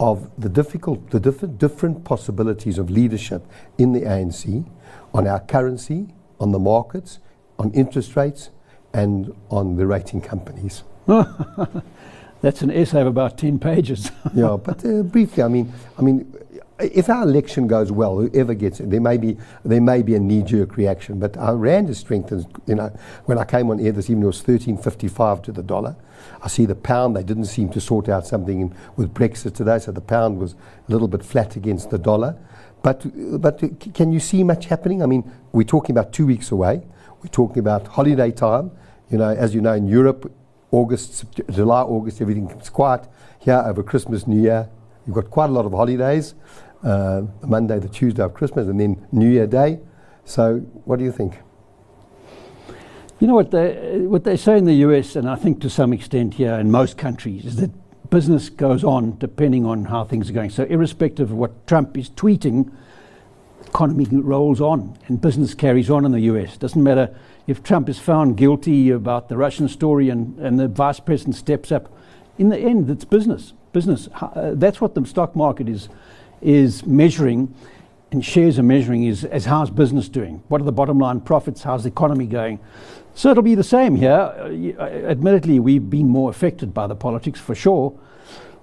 of 0.00 0.30
the 0.40 0.48
difficult, 0.48 1.10
the 1.10 1.20
different, 1.20 1.58
different 1.58 2.02
possibilities 2.02 2.78
of 2.78 2.88
leadership 2.88 3.46
in 3.76 3.92
the 3.92 4.00
ANC 4.00 4.66
on 5.12 5.26
our 5.26 5.40
currency, 5.40 6.14
on 6.40 6.50
the 6.50 6.58
markets, 6.58 7.18
on 7.58 7.70
interest 7.74 8.16
rates, 8.16 8.48
and 8.94 9.34
on 9.50 9.76
the 9.76 9.86
rating 9.86 10.22
companies. 10.22 10.82
That's 12.42 12.62
an 12.62 12.70
essay 12.70 13.00
of 13.00 13.06
about 13.06 13.38
10 13.38 13.58
pages. 13.58 14.10
yeah, 14.34 14.56
but 14.62 14.84
uh, 14.84 15.02
briefly, 15.02 15.42
I 15.42 15.48
mean, 15.48 15.72
I 15.98 16.02
mean, 16.02 16.32
if 16.80 17.08
our 17.08 17.22
election 17.22 17.66
goes 17.66 17.92
well, 17.92 18.16
whoever 18.18 18.54
gets 18.54 18.80
it, 18.80 18.90
there 18.90 19.00
may 19.00 19.16
be 19.16 19.36
there 19.64 19.80
may 19.80 20.02
be 20.02 20.14
a 20.14 20.20
knee-jerk 20.20 20.76
reaction. 20.76 21.18
But 21.18 21.36
our 21.36 21.56
rand 21.56 21.88
is 21.88 21.98
strengthened. 21.98 22.46
You 22.66 22.74
know, 22.74 22.96
when 23.26 23.38
I 23.38 23.44
came 23.44 23.70
on 23.70 23.78
air 23.78 23.92
this 23.92 24.10
evening, 24.10 24.24
it 24.24 24.26
was 24.26 24.42
thirteen 24.42 24.76
fifty-five 24.76 25.42
to 25.42 25.52
the 25.52 25.62
dollar. 25.62 25.96
I 26.42 26.48
see 26.48 26.66
the 26.66 26.74
pound. 26.74 27.16
They 27.16 27.22
didn't 27.22 27.46
seem 27.46 27.68
to 27.70 27.80
sort 27.80 28.08
out 28.08 28.26
something 28.26 28.74
with 28.96 29.14
Brexit 29.14 29.54
today, 29.54 29.78
so 29.78 29.92
the 29.92 30.00
pound 30.00 30.38
was 30.38 30.54
a 30.54 30.92
little 30.92 31.08
bit 31.08 31.24
flat 31.24 31.56
against 31.56 31.90
the 31.90 31.98
dollar. 31.98 32.36
But 32.82 33.06
but 33.40 33.62
can 33.94 34.12
you 34.12 34.20
see 34.20 34.42
much 34.42 34.66
happening? 34.66 35.02
I 35.02 35.06
mean, 35.06 35.30
we're 35.52 35.62
talking 35.62 35.96
about 35.96 36.12
two 36.12 36.26
weeks 36.26 36.50
away. 36.50 36.82
We're 37.22 37.30
talking 37.30 37.60
about 37.60 37.86
holiday 37.86 38.32
time. 38.32 38.72
You 39.08 39.18
know, 39.18 39.28
as 39.28 39.54
you 39.54 39.60
know, 39.60 39.74
in 39.74 39.86
Europe, 39.86 40.32
August, 40.72 41.26
July, 41.50 41.82
August, 41.82 42.20
everything's 42.20 42.70
quiet. 42.70 43.06
Here 43.38 43.62
over 43.64 43.82
Christmas, 43.82 44.26
New 44.26 44.40
Year, 44.40 44.68
you've 45.06 45.14
got 45.14 45.30
quite 45.30 45.50
a 45.50 45.52
lot 45.52 45.66
of 45.66 45.72
holidays. 45.72 46.34
Uh, 46.82 47.22
Monday, 47.42 47.78
the 47.78 47.88
Tuesday 47.88 48.22
of 48.22 48.34
Christmas, 48.34 48.66
and 48.66 48.80
then 48.80 49.06
New 49.12 49.28
Year 49.28 49.46
Day. 49.46 49.78
So, 50.24 50.58
what 50.84 50.98
do 50.98 51.04
you 51.04 51.12
think? 51.12 51.38
You 53.20 53.28
know 53.28 53.34
what 53.34 53.52
they 53.52 53.98
what 54.00 54.24
they 54.24 54.36
say 54.36 54.58
in 54.58 54.64
the 54.64 54.74
US, 54.86 55.14
and 55.14 55.28
I 55.28 55.36
think 55.36 55.60
to 55.60 55.70
some 55.70 55.92
extent 55.92 56.34
here 56.34 56.54
in 56.54 56.72
most 56.72 56.98
countries, 56.98 57.44
is 57.44 57.56
that 57.56 57.70
business 58.10 58.48
goes 58.48 58.82
on 58.82 59.16
depending 59.18 59.64
on 59.64 59.84
how 59.84 60.04
things 60.04 60.28
are 60.28 60.32
going. 60.32 60.50
So, 60.50 60.64
irrespective 60.64 61.30
of 61.30 61.36
what 61.36 61.66
Trump 61.68 61.96
is 61.96 62.10
tweeting, 62.10 62.72
economy 63.66 64.06
rolls 64.10 64.60
on 64.60 64.96
and 65.08 65.20
business 65.20 65.54
carries 65.54 65.90
on 65.90 66.04
in 66.04 66.12
the 66.12 66.20
US. 66.20 66.56
Doesn't 66.56 66.82
matter 66.82 67.14
if 67.46 67.62
Trump 67.62 67.88
is 67.88 67.98
found 67.98 68.36
guilty 68.36 68.90
about 68.90 69.28
the 69.28 69.36
Russian 69.36 69.68
story 69.68 70.08
and, 70.08 70.38
and 70.38 70.58
the 70.58 70.68
vice 70.68 71.00
president 71.00 71.36
steps 71.36 71.72
up, 71.72 71.92
in 72.38 72.48
the 72.48 72.58
end, 72.58 72.90
it's 72.90 73.04
business. 73.04 73.52
Business. 73.72 74.08
Uh, 74.20 74.52
that's 74.54 74.80
what 74.80 74.94
the 74.94 75.04
stock 75.06 75.34
market 75.34 75.68
is, 75.68 75.88
is 76.40 76.86
measuring, 76.86 77.54
and 78.10 78.24
shares 78.24 78.58
are 78.58 78.62
measuring 78.62 79.04
is 79.04 79.24
as 79.24 79.46
how's 79.46 79.70
business 79.70 80.08
doing? 80.08 80.42
What 80.48 80.60
are 80.60 80.64
the 80.64 80.72
bottom 80.72 80.98
line 80.98 81.20
profits? 81.20 81.62
How's 81.62 81.84
the 81.84 81.88
economy 81.88 82.26
going? 82.26 82.60
So 83.14 83.30
it'll 83.30 83.42
be 83.42 83.54
the 83.54 83.64
same 83.64 83.96
here. 83.96 84.10
Uh, 84.10 84.48
uh 84.78 84.86
admittedly, 85.08 85.58
we've 85.58 85.88
been 85.88 86.08
more 86.08 86.30
affected 86.30 86.72
by 86.74 86.86
the 86.86 86.94
politics 86.94 87.40
for 87.40 87.54
sure. 87.54 87.98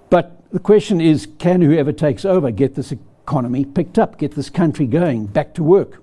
But 0.09 0.39
the 0.51 0.59
question 0.59 1.01
is 1.01 1.27
can 1.37 1.61
whoever 1.61 1.91
takes 1.91 2.25
over 2.25 2.51
get 2.51 2.75
this 2.75 2.93
economy 3.29 3.65
picked 3.65 3.99
up, 3.99 4.17
get 4.17 4.35
this 4.35 4.49
country 4.49 4.87
going, 4.87 5.27
back 5.27 5.53
to 5.53 5.63
work? 5.63 6.01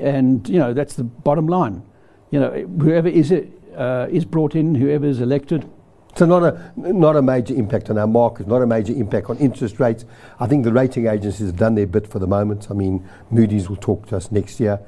And, 0.00 0.48
you 0.48 0.58
know, 0.58 0.74
that's 0.74 0.94
the 0.94 1.04
bottom 1.04 1.46
line 1.46 1.82
you 2.30 2.40
know, 2.40 2.50
whoever 2.80 3.08
is, 3.08 3.30
it, 3.30 3.50
uh, 3.76 4.06
is 4.10 4.24
brought 4.24 4.54
in, 4.54 4.74
whoever 4.74 5.06
is 5.06 5.20
elected. 5.20 5.68
So 6.16 6.26
not 6.26 6.42
a 6.42 6.72
not 6.76 7.14
a 7.14 7.22
major 7.22 7.54
impact 7.54 7.90
on 7.90 7.98
our 7.98 8.06
markets, 8.06 8.48
not 8.48 8.60
a 8.60 8.66
major 8.66 8.92
impact 8.92 9.30
on 9.30 9.36
interest 9.38 9.78
rates. 9.78 10.04
I 10.40 10.48
think 10.48 10.64
the 10.64 10.72
rating 10.72 11.06
agencies 11.06 11.46
have 11.46 11.56
done 11.56 11.76
their 11.76 11.86
bit 11.86 12.08
for 12.08 12.18
the 12.18 12.26
moment. 12.26 12.68
I 12.70 12.74
mean, 12.74 13.08
Moody's 13.30 13.68
will 13.68 13.76
talk 13.76 14.06
to 14.08 14.16
us 14.16 14.32
next 14.32 14.58
year. 14.58 14.80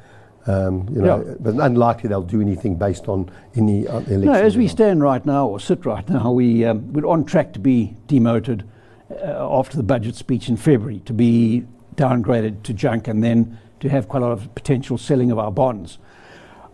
Um, 0.47 0.89
you 0.91 1.03
know, 1.03 1.23
yeah. 1.25 1.35
but 1.39 1.55
unlikely 1.55 2.09
they'll 2.09 2.23
do 2.23 2.41
anything 2.41 2.75
based 2.75 3.07
on 3.07 3.31
any 3.55 3.87
uh, 3.87 3.99
election. 3.99 4.25
No, 4.25 4.33
as 4.33 4.57
we 4.57 4.67
stand 4.67 5.03
right 5.03 5.25
now, 5.25 5.47
or 5.47 5.61
sit 5.61 5.85
right 5.87 6.09
now, 6.09 6.33
we 6.33 6.65
um, 6.65 6.93
we're 6.93 7.07
on 7.07 7.25
track 7.25 7.53
to 7.53 7.61
be 7.61 7.95
demoted 8.09 8.65
Uh, 9.11 9.59
after 9.59 9.77
the 9.77 9.83
budget 9.83 10.15
speech 10.15 10.49
in 10.49 10.57
February, 10.57 11.01
to 11.01 11.13
be 11.13 11.65
downgraded 11.97 12.63
to 12.63 12.73
junk, 12.73 13.09
and 13.09 13.25
then 13.25 13.59
to 13.81 13.89
have 13.89 14.09
quite 14.09 14.23
a 14.23 14.27
lot 14.27 14.33
of 14.33 14.55
potential 14.55 14.97
selling 14.97 15.33
of 15.33 15.39
our 15.39 15.51
bonds. 15.51 15.99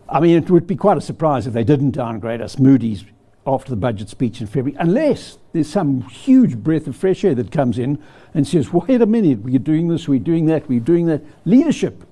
I 0.07 0.19
mean, 0.19 0.37
it 0.37 0.49
would 0.51 0.67
be 0.67 0.75
quite 0.75 0.97
a 0.97 1.01
surprise 1.01 1.47
if 1.47 1.53
they 1.53 1.63
didn't 1.63 1.91
downgrade 1.91 2.39
us, 2.39 2.59
Moody's, 2.59 3.05
after 3.47 3.71
the 3.71 3.75
budget 3.75 4.09
speech 4.09 4.39
in 4.39 4.45
February, 4.45 4.77
unless 4.79 5.39
there's 5.51 5.67
some 5.67 6.01
huge 6.01 6.57
breath 6.57 6.85
of 6.85 6.95
fresh 6.95 7.23
air 7.23 7.33
that 7.33 7.51
comes 7.51 7.79
in 7.79 7.97
and 8.35 8.47
says, 8.47 8.71
wait 8.71 9.01
a 9.01 9.07
minute, 9.07 9.39
we're 9.39 9.57
doing 9.57 9.87
this, 9.87 10.07
we're 10.07 10.19
doing 10.19 10.45
that, 10.45 10.69
we're 10.69 10.79
doing 10.79 11.07
that. 11.07 11.23
Leadership, 11.45 12.03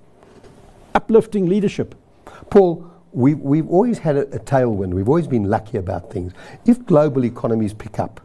uplifting 0.96 1.48
leadership. 1.48 1.94
Paul, 2.50 2.89
we've, 3.12 3.39
we've 3.39 3.70
always 3.70 4.00
had 4.00 4.15
a, 4.15 4.22
a 4.34 4.39
tailwind. 4.39 4.96
We've 4.96 5.08
always 5.08 5.27
been 5.27 5.44
lucky 5.44 5.77
about 5.77 6.12
things. 6.12 6.34
If 6.65 6.84
global 6.86 7.25
economies 7.25 7.75
pick 7.75 8.00
up 8.00 8.22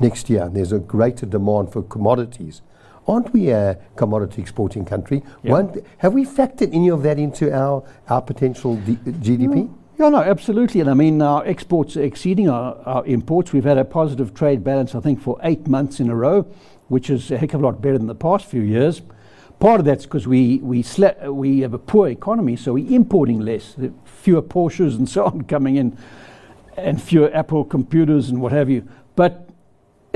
next 0.00 0.28
year 0.30 0.42
and 0.42 0.54
there's 0.54 0.72
a 0.72 0.78
greater 0.78 1.26
demand 1.26 1.72
for 1.72 1.82
commodities, 1.82 2.62
aren't 3.08 3.32
we 3.32 3.50
a 3.50 3.78
commodity 3.96 4.42
exporting 4.42 4.84
country? 4.84 5.22
Have 5.98 6.14
we 6.14 6.24
factored 6.24 6.74
any 6.74 6.88
of 6.88 7.02
that 7.02 7.18
into 7.18 7.52
our, 7.52 7.84
our 8.08 8.22
potential 8.22 8.76
D- 8.76 8.96
GDP? 8.96 9.72
Yeah, 9.98 10.10
no, 10.10 10.18
absolutely. 10.18 10.80
And 10.80 10.90
I 10.90 10.94
mean, 10.94 11.22
our 11.22 11.46
exports 11.46 11.96
are 11.96 12.02
exceeding 12.02 12.50
our, 12.50 12.76
our, 12.84 13.06
imports. 13.06 13.54
We've 13.54 13.64
had 13.64 13.78
a 13.78 13.84
positive 13.84 14.34
trade 14.34 14.62
balance, 14.62 14.94
I 14.94 15.00
think, 15.00 15.22
for 15.22 15.38
eight 15.42 15.66
months 15.66 16.00
in 16.00 16.10
a 16.10 16.14
row, 16.14 16.42
which 16.88 17.08
is 17.08 17.30
a 17.30 17.38
heck 17.38 17.54
of 17.54 17.62
a 17.62 17.64
lot 17.64 17.80
better 17.80 17.96
than 17.96 18.06
the 18.06 18.14
past 18.14 18.44
few 18.44 18.60
years. 18.60 19.00
Part 19.58 19.80
of 19.80 19.86
that's 19.86 20.04
because 20.04 20.26
we, 20.28 20.58
we, 20.58 20.82
sla- 20.82 21.32
we 21.32 21.60
have 21.60 21.72
a 21.72 21.78
poor 21.78 22.08
economy, 22.08 22.56
so 22.56 22.74
we're 22.74 22.94
importing 22.94 23.40
less. 23.40 23.74
Fewer 24.04 24.42
Porsches 24.42 24.96
and 24.96 25.08
so 25.08 25.24
on 25.24 25.44
coming 25.48 25.76
in, 25.76 25.96
and 26.76 27.00
fewer 27.00 27.34
Apple 27.34 27.64
computers 27.64 28.28
and 28.28 28.42
what 28.42 28.52
have 28.52 28.68
you. 28.68 28.86
But 29.14 29.45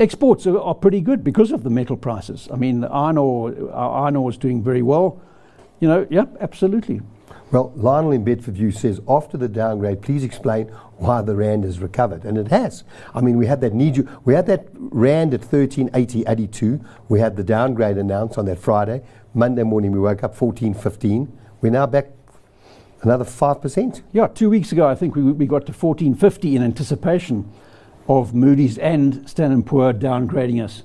exports 0.01 0.47
are, 0.47 0.59
are, 0.59 0.75
pretty 0.75 0.99
good 0.99 1.23
because 1.23 1.51
of 1.51 1.63
the 1.63 1.69
metal 1.69 1.95
prices. 1.95 2.49
I 2.51 2.55
mean, 2.57 2.83
iron 2.83 3.17
ore, 3.17 3.53
uh, 3.71 3.89
iron 4.03 4.15
ore 4.15 4.29
is 4.29 4.37
doing 4.37 4.63
very 4.63 4.81
well. 4.81 5.21
You 5.79 5.87
know, 5.87 6.07
yeah, 6.09 6.25
absolutely. 6.39 7.01
Well, 7.51 7.73
Lionel 7.75 8.11
in 8.11 8.23
Bedfordview 8.23 8.73
says, 8.73 9.01
after 9.09 9.37
the 9.37 9.49
downgrade, 9.49 10.01
please 10.01 10.23
explain 10.23 10.67
why 10.97 11.21
the 11.21 11.35
rand 11.35 11.65
has 11.65 11.79
recovered, 11.79 12.23
and 12.23 12.37
it 12.37 12.47
has. 12.47 12.83
I 13.13 13.19
mean, 13.19 13.37
we 13.37 13.45
had 13.45 13.59
that 13.61 13.73
need 13.73 14.07
we 14.23 14.33
had 14.33 14.45
that 14.47 14.67
rand 14.73 15.33
at 15.33 15.41
1380.82. 15.41 16.85
We 17.09 17.19
had 17.19 17.35
the 17.35 17.43
downgrade 17.43 17.97
announced 17.97 18.37
on 18.37 18.45
that 18.45 18.59
Friday. 18.59 19.01
Monday 19.33 19.63
morning, 19.63 19.91
we 19.91 19.99
woke 19.99 20.23
up 20.23 20.35
14.15. 20.35 21.29
We're 21.59 21.71
now 21.71 21.87
back 21.87 22.11
another 23.01 23.25
five 23.25 23.61
percent. 23.61 24.01
Yeah, 24.13 24.27
two 24.27 24.49
weeks 24.49 24.71
ago, 24.71 24.87
I 24.87 24.95
think 24.95 25.15
we 25.15 25.23
we 25.23 25.45
got 25.45 25.65
to 25.65 25.73
14.50 25.73 26.55
in 26.55 26.63
anticipation 26.63 27.51
of 28.19 28.33
Moody's 28.33 28.77
and 28.77 29.29
Standard 29.29 29.65
Poor 29.65 29.93
downgrading 29.93 30.63
us 30.63 30.83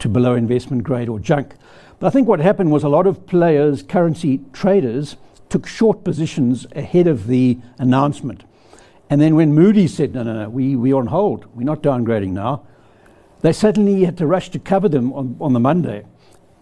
to 0.00 0.08
below 0.08 0.34
investment 0.34 0.84
grade 0.84 1.08
or 1.08 1.18
junk. 1.18 1.54
But 1.98 2.08
I 2.08 2.10
think 2.10 2.28
what 2.28 2.40
happened 2.40 2.70
was 2.70 2.84
a 2.84 2.88
lot 2.88 3.06
of 3.06 3.26
players, 3.26 3.82
currency 3.82 4.40
traders 4.52 5.16
took 5.48 5.66
short 5.66 6.04
positions 6.04 6.66
ahead 6.76 7.06
of 7.06 7.26
the 7.26 7.58
announcement. 7.78 8.44
And 9.10 9.20
then 9.20 9.34
when 9.34 9.54
Moody's 9.54 9.94
said, 9.94 10.14
no, 10.14 10.22
no, 10.22 10.34
no, 10.34 10.48
we, 10.50 10.76
we're 10.76 10.96
on 10.96 11.06
hold, 11.06 11.46
we're 11.56 11.64
not 11.64 11.82
downgrading 11.82 12.32
now, 12.32 12.66
they 13.40 13.52
suddenly 13.52 14.04
had 14.04 14.18
to 14.18 14.26
rush 14.26 14.50
to 14.50 14.58
cover 14.58 14.88
them 14.88 15.12
on, 15.14 15.36
on 15.40 15.54
the 15.54 15.60
Monday. 15.60 16.04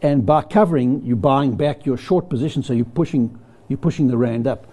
And 0.03 0.25
by 0.25 0.43
covering, 0.43 1.05
you're 1.05 1.17
buying 1.17 1.57
back 1.57 1.85
your 1.85 1.97
short 1.97 2.29
position, 2.29 2.63
so 2.63 2.73
you're 2.73 2.85
pushing, 2.85 3.39
you're 3.69 3.79
pushing 3.79 4.07
the 4.07 4.17
Rand 4.17 4.47
up. 4.47 4.67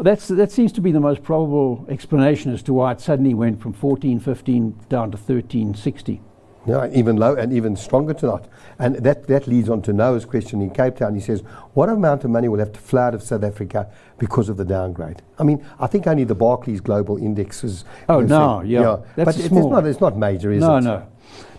That's, 0.00 0.28
that 0.28 0.52
seems 0.52 0.72
to 0.72 0.80
be 0.80 0.92
the 0.92 1.00
most 1.00 1.22
probable 1.22 1.84
explanation 1.88 2.52
as 2.52 2.62
to 2.64 2.72
why 2.72 2.92
it 2.92 3.00
suddenly 3.00 3.34
went 3.34 3.60
from 3.60 3.74
14.15 3.74 4.88
down 4.88 5.10
to 5.10 5.18
13.60. 5.18 6.20
Yeah, 6.66 6.86
even 6.92 7.16
low 7.16 7.34
and 7.34 7.52
even 7.52 7.76
stronger 7.76 8.12
tonight. 8.12 8.44
And 8.78 8.96
that, 8.96 9.26
that 9.28 9.46
leads 9.46 9.70
on 9.70 9.80
to 9.82 9.92
Noah's 9.92 10.26
question 10.26 10.60
in 10.60 10.70
Cape 10.70 10.96
Town. 10.96 11.14
He 11.14 11.20
says, 11.20 11.40
What 11.72 11.88
amount 11.88 12.24
of 12.24 12.30
money 12.30 12.48
will 12.48 12.58
have 12.58 12.72
to 12.72 12.80
flow 12.80 13.02
out 13.02 13.14
of 13.14 13.22
South 13.22 13.42
Africa 13.42 13.90
because 14.18 14.50
of 14.50 14.58
the 14.58 14.66
downgrade? 14.66 15.22
I 15.38 15.44
mean, 15.44 15.64
I 15.80 15.86
think 15.86 16.06
only 16.06 16.24
the 16.24 16.34
Barclays 16.34 16.80
Global 16.80 17.16
Index 17.16 17.64
is. 17.64 17.84
Oh, 18.08 18.20
no, 18.20 18.60
yeah. 18.60 18.80
yeah. 18.80 18.96
That's 19.16 19.36
but 19.36 19.44
it's 19.44 19.54
not, 19.54 19.86
it's 19.86 20.00
not 20.00 20.18
major, 20.18 20.52
is 20.52 20.60
no, 20.60 20.76
it? 20.76 20.82
No, 20.82 20.98
no. 20.98 21.06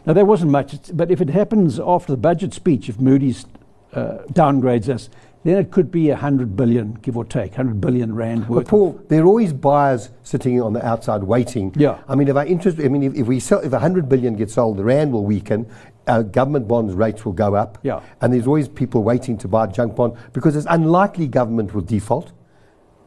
Now, 0.05 0.13
there 0.13 0.25
wasn't 0.25 0.51
much. 0.51 0.75
But 0.93 1.09
if 1.09 1.21
it 1.21 1.29
happens 1.29 1.79
after 1.79 2.13
the 2.13 2.17
budget 2.17 2.53
speech, 2.53 2.87
if 2.87 2.99
Moody's 2.99 3.45
uh, 3.93 4.19
downgrades 4.31 4.89
us, 4.89 5.09
then 5.43 5.57
it 5.57 5.71
could 5.71 5.89
be 5.89 6.09
100 6.09 6.55
billion, 6.55 6.93
give 6.95 7.15
or 7.15 7.23
take, 7.23 7.51
100 7.51 7.79
billion 7.79 8.13
rand 8.13 8.49
worth. 8.49 8.65
But 8.65 8.69
Paul, 8.69 9.05
there 9.07 9.23
are 9.23 9.25
always 9.25 9.53
buyers 9.53 10.09
sitting 10.23 10.61
on 10.61 10.73
the 10.73 10.85
outside 10.85 11.23
waiting. 11.23 11.73
Yeah. 11.77 11.99
I 12.07 12.15
mean, 12.15 12.27
if 12.27 12.35
our 12.35 12.45
interest, 12.45 12.79
I 12.79 12.89
mean, 12.89 13.03
if, 13.03 13.15
if 13.15 13.27
we 13.27 13.39
sell, 13.39 13.59
if 13.59 13.71
100 13.71 14.09
billion 14.09 14.35
gets 14.35 14.53
sold, 14.53 14.77
the 14.77 14.83
rand 14.83 15.13
will 15.13 15.23
weaken, 15.23 15.69
our 16.07 16.23
government 16.23 16.67
bonds 16.67 16.93
rates 16.93 17.23
will 17.23 17.33
go 17.33 17.55
up. 17.55 17.77
Yeah. 17.83 18.01
And 18.19 18.33
there's 18.33 18.47
always 18.47 18.67
people 18.67 19.03
waiting 19.03 19.37
to 19.37 19.47
buy 19.47 19.67
junk 19.67 19.95
bond 19.95 20.17
because 20.33 20.55
it's 20.55 20.67
unlikely 20.69 21.27
government 21.27 21.73
will 21.73 21.81
default. 21.81 22.33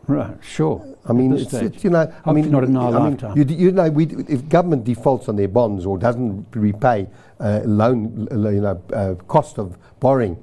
Right, 0.09 0.37
sure. 0.43 0.97
I 1.09 1.13
mean, 1.13 1.33
it's, 1.33 1.53
it's, 1.55 1.85
you 1.85 1.91
know, 1.91 2.13
I 2.25 2.33
mean, 2.33 2.51
not 2.51 2.65
in 2.65 2.77
our 2.77 2.93
I 2.93 2.99
lifetime. 2.99 3.39
Mean, 3.39 3.49
you, 3.49 3.57
you, 3.57 3.73
know, 3.73 3.89
we, 3.89 4.07
if 4.29 4.49
government 4.49 4.85
defaults 4.85 5.29
on 5.29 5.37
their 5.37 5.49
bonds 5.49 5.87
or 5.87 5.97
doesn't 5.97 6.47
repay 6.53 7.09
uh, 7.39 7.61
loan, 7.65 8.27
you 8.31 8.61
know, 8.61 8.83
uh, 8.93 9.15
cost 9.25 9.59
of 9.59 9.77
borrowing, 10.01 10.37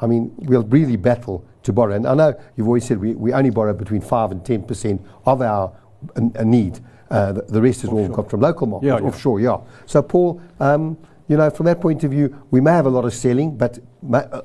I 0.00 0.06
mean, 0.06 0.32
we'll 0.38 0.62
really 0.64 0.96
battle 0.96 1.44
to 1.62 1.72
borrow. 1.72 1.94
And 1.94 2.06
I 2.06 2.14
know 2.14 2.40
you've 2.56 2.66
always 2.66 2.84
said 2.84 2.98
we, 2.98 3.14
we 3.14 3.32
only 3.32 3.50
borrow 3.50 3.72
between 3.72 4.00
5 4.00 4.32
and 4.32 4.42
10% 4.42 5.04
of 5.24 5.42
our 5.42 5.72
uh, 6.16 6.44
need. 6.44 6.80
Uh, 7.10 7.32
the, 7.32 7.42
the, 7.42 7.62
rest 7.62 7.84
is 7.84 7.90
offshore. 7.90 8.00
all 8.00 8.08
got 8.08 8.30
from 8.30 8.40
local 8.40 8.66
markets, 8.66 8.86
yeah, 8.86 9.08
offshore, 9.08 9.40
yeah. 9.40 9.58
So, 9.86 10.02
Paul, 10.02 10.40
um, 10.58 10.98
you 11.28 11.36
know, 11.36 11.50
from 11.50 11.66
that 11.66 11.80
point 11.80 12.04
of 12.04 12.10
view, 12.10 12.36
we 12.50 12.60
may 12.60 12.72
have 12.72 12.86
a 12.86 12.90
lot 12.90 13.04
of 13.04 13.14
selling, 13.14 13.56
but 13.56 13.78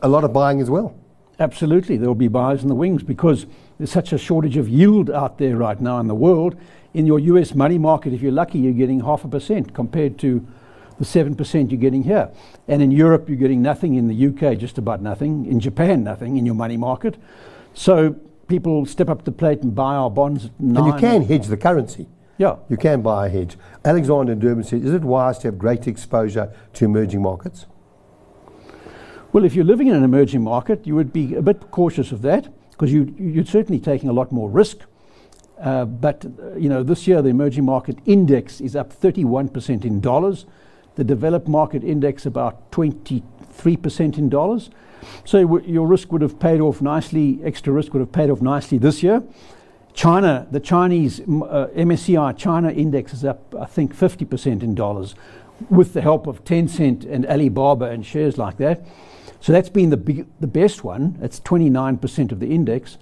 a 0.01 0.07
lot 0.07 0.23
of 0.23 0.33
buying 0.33 0.61
as 0.61 0.69
well. 0.69 0.95
Absolutely, 1.39 1.97
there 1.97 2.07
will 2.07 2.15
be 2.15 2.27
buyers 2.27 2.61
in 2.61 2.67
the 2.67 2.75
wings 2.75 3.01
because 3.01 3.47
there's 3.77 3.91
such 3.91 4.13
a 4.13 4.17
shortage 4.17 4.57
of 4.57 4.69
yield 4.69 5.09
out 5.09 5.39
there 5.39 5.57
right 5.57 5.79
now 5.81 5.99
in 5.99 6.07
the 6.07 6.15
world. 6.15 6.55
In 6.93 7.07
your 7.07 7.19
US 7.19 7.55
money 7.55 7.77
market, 7.79 8.13
if 8.13 8.21
you're 8.21 8.31
lucky, 8.31 8.59
you're 8.59 8.73
getting 8.73 8.99
half 8.99 9.23
a 9.25 9.27
percent 9.27 9.73
compared 9.73 10.19
to 10.19 10.45
the 11.01 11.05
7% 11.05 11.71
you're 11.71 11.79
getting 11.79 12.03
here. 12.03 12.29
And 12.67 12.81
in 12.81 12.91
Europe, 12.91 13.27
you're 13.27 13.37
getting 13.37 13.61
nothing. 13.61 13.95
In 13.95 14.07
the 14.07 14.27
UK, 14.27 14.57
just 14.57 14.77
about 14.77 15.01
nothing. 15.01 15.47
In 15.47 15.59
Japan, 15.59 16.03
nothing 16.03 16.37
in 16.37 16.45
your 16.45 16.55
money 16.55 16.77
market. 16.77 17.17
So 17.73 18.15
people 18.47 18.85
step 18.85 19.09
up 19.09 19.25
the 19.25 19.31
plate 19.31 19.63
and 19.63 19.73
buy 19.73 19.95
our 19.95 20.11
bonds. 20.11 20.49
and 20.59 20.75
you 20.75 20.93
can 20.93 21.23
hedge 21.23 21.47
the 21.47 21.57
currency. 21.57 22.07
Yeah. 22.37 22.57
You 22.69 22.77
can 22.77 23.01
buy 23.01 23.27
a 23.27 23.29
hedge. 23.29 23.57
Alexander 23.83 24.35
Durban 24.35 24.63
says, 24.63 24.83
is 24.83 24.93
it 24.93 25.01
wise 25.01 25.39
to 25.39 25.47
have 25.47 25.57
great 25.57 25.87
exposure 25.87 26.53
to 26.73 26.85
emerging 26.85 27.21
markets? 27.21 27.65
Well, 29.33 29.43
if 29.43 29.55
you're 29.55 29.65
living 29.65 29.87
in 29.87 29.95
an 29.95 30.03
emerging 30.03 30.43
market, 30.43 30.85
you 30.85 30.95
would 30.95 31.13
be 31.13 31.35
a 31.35 31.41
bit 31.41 31.71
cautious 31.71 32.11
of 32.11 32.21
that 32.23 32.47
because 32.71 32.91
you, 32.91 33.15
you're 33.17 33.45
certainly 33.45 33.79
taking 33.79 34.09
a 34.09 34.13
lot 34.13 34.31
more 34.31 34.49
risk. 34.49 34.79
Uh, 35.59 35.85
but, 35.85 36.25
you 36.57 36.67
know, 36.67 36.83
this 36.83 37.07
year 37.07 37.21
the 37.21 37.29
emerging 37.29 37.65
market 37.65 37.97
index 38.05 38.59
is 38.59 38.75
up 38.75 38.91
31% 38.91 39.85
in 39.85 40.01
dollars 40.01 40.45
the 40.95 41.03
developed 41.03 41.47
market 41.47 41.83
index 41.83 42.25
about 42.25 42.71
23% 42.71 44.17
in 44.17 44.29
dollars. 44.29 44.69
So 45.25 45.41
w- 45.41 45.71
your 45.71 45.87
risk 45.87 46.11
would 46.11 46.21
have 46.21 46.39
paid 46.39 46.59
off 46.59 46.81
nicely, 46.81 47.39
extra 47.43 47.73
risk 47.73 47.93
would 47.93 48.01
have 48.01 48.11
paid 48.11 48.29
off 48.29 48.41
nicely 48.41 48.77
this 48.77 49.01
year. 49.01 49.23
China, 49.93 50.47
the 50.51 50.59
Chinese 50.59 51.19
uh, 51.19 51.67
MSCI 51.75 52.37
China 52.37 52.71
index 52.71 53.13
is 53.13 53.25
up, 53.25 53.53
I 53.59 53.65
think, 53.65 53.95
50% 53.95 54.63
in 54.63 54.75
dollars 54.75 55.15
with 55.69 55.93
the 55.93 56.01
help 56.01 56.27
of 56.27 56.43
Tencent 56.43 57.09
and 57.09 57.25
Alibaba 57.25 57.85
and 57.85 58.05
shares 58.05 58.37
like 58.37 58.57
that. 58.57 58.85
So 59.41 59.51
that's 59.51 59.69
been 59.69 59.89
the, 59.89 59.97
big, 59.97 60.27
the 60.39 60.47
best 60.47 60.83
one. 60.83 61.17
It's 61.21 61.39
29% 61.39 62.31
of 62.31 62.39
the 62.39 62.47
index. 62.47 62.97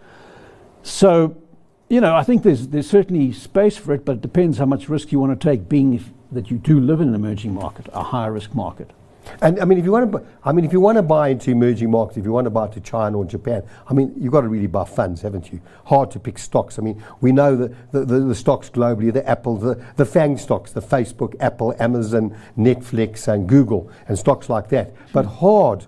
So, 0.84 1.38
you 1.90 2.00
know, 2.00 2.16
I 2.16 2.24
think 2.24 2.44
there's, 2.44 2.68
there's 2.68 2.90
certainly 2.90 3.32
space 3.32 3.76
for 3.76 3.94
it, 3.94 4.06
but 4.06 4.18
it 4.18 4.22
depends 4.22 4.60
how 4.60 4.66
much 4.66 4.88
risk 4.90 5.12
you 5.12 5.20
want 5.20 5.40
to 5.40 5.50
take 5.50 5.68
being 5.68 5.96
if, 5.96 6.12
that 6.32 6.52
you 6.52 6.58
do 6.58 6.80
live 6.80 7.02
in 7.02 7.10
an 7.10 7.16
emerging 7.16 7.54
market, 7.54 7.88
a 7.92 8.04
high 8.04 8.28
risk 8.28 8.54
market. 8.54 8.92
And 9.42 9.60
I 9.60 9.66
mean, 9.66 9.78
if 9.78 9.86
you 9.86 9.92
want 9.92 10.12
to, 10.12 10.26
I 10.44 10.52
mean, 10.52 10.66
if 10.66 10.74
you 10.74 10.80
want 10.80 10.98
to 10.98 11.02
buy 11.02 11.30
into 11.30 11.52
emerging 11.52 11.92
markets, 11.92 12.18
if 12.18 12.26
you 12.26 12.32
want 12.32 12.46
to 12.46 12.52
buy 12.52 12.68
to 12.68 12.80
China 12.80 13.18
or 13.18 13.26
Japan, 13.26 13.64
I 13.88 13.94
mean, 13.94 14.14
you've 14.18 14.32
got 14.32 14.42
to 14.42 14.48
really 14.48 14.68
buy 14.68 14.86
funds, 14.86 15.22
haven't 15.22 15.52
you? 15.52 15.62
Hard 15.86 16.12
to 16.12 16.20
pick 16.20 16.38
stocks. 16.38 16.80
I 16.80 16.82
mean, 16.82 17.04
we 17.22 17.32
know 17.32 17.56
that 17.56 17.92
the, 17.92 18.06
the, 18.06 18.20
the 18.20 18.36
stocks 18.36 18.70
globally, 18.70 19.12
the 19.12 19.28
Apple, 19.28 19.58
the, 19.58 19.84
the 19.98 20.06
FANG 20.06 20.38
stocks, 20.38 20.72
the 20.72 20.82
Facebook, 20.82 21.36
Apple, 21.40 21.76
Amazon, 21.80 22.36
Netflix, 22.58 23.28
and 23.28 23.48
Google, 23.48 23.92
and 24.08 24.18
stocks 24.18 24.50
like 24.50 24.70
that. 24.70 24.94
But 25.14 25.26
hard 25.26 25.86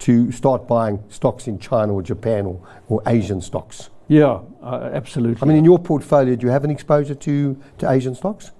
to 0.00 0.32
start 0.32 0.66
buying 0.66 1.02
stocks 1.08 1.46
in 1.46 1.58
China 1.58 1.94
or 1.94 2.02
Japan 2.02 2.46
or, 2.46 2.60
or 2.88 3.02
Asian 3.06 3.40
stocks. 3.40 3.90
Yeah, 4.12 4.40
uh, 4.62 4.90
absolutely. 4.92 5.40
I 5.40 5.46
mean, 5.46 5.56
in 5.56 5.64
your 5.64 5.78
portfolio, 5.78 6.36
do 6.36 6.46
you 6.46 6.52
have 6.52 6.64
an 6.64 6.70
exposure 6.70 7.14
to, 7.14 7.58
to 7.78 7.90
Asian 7.90 8.14
stocks? 8.14 8.50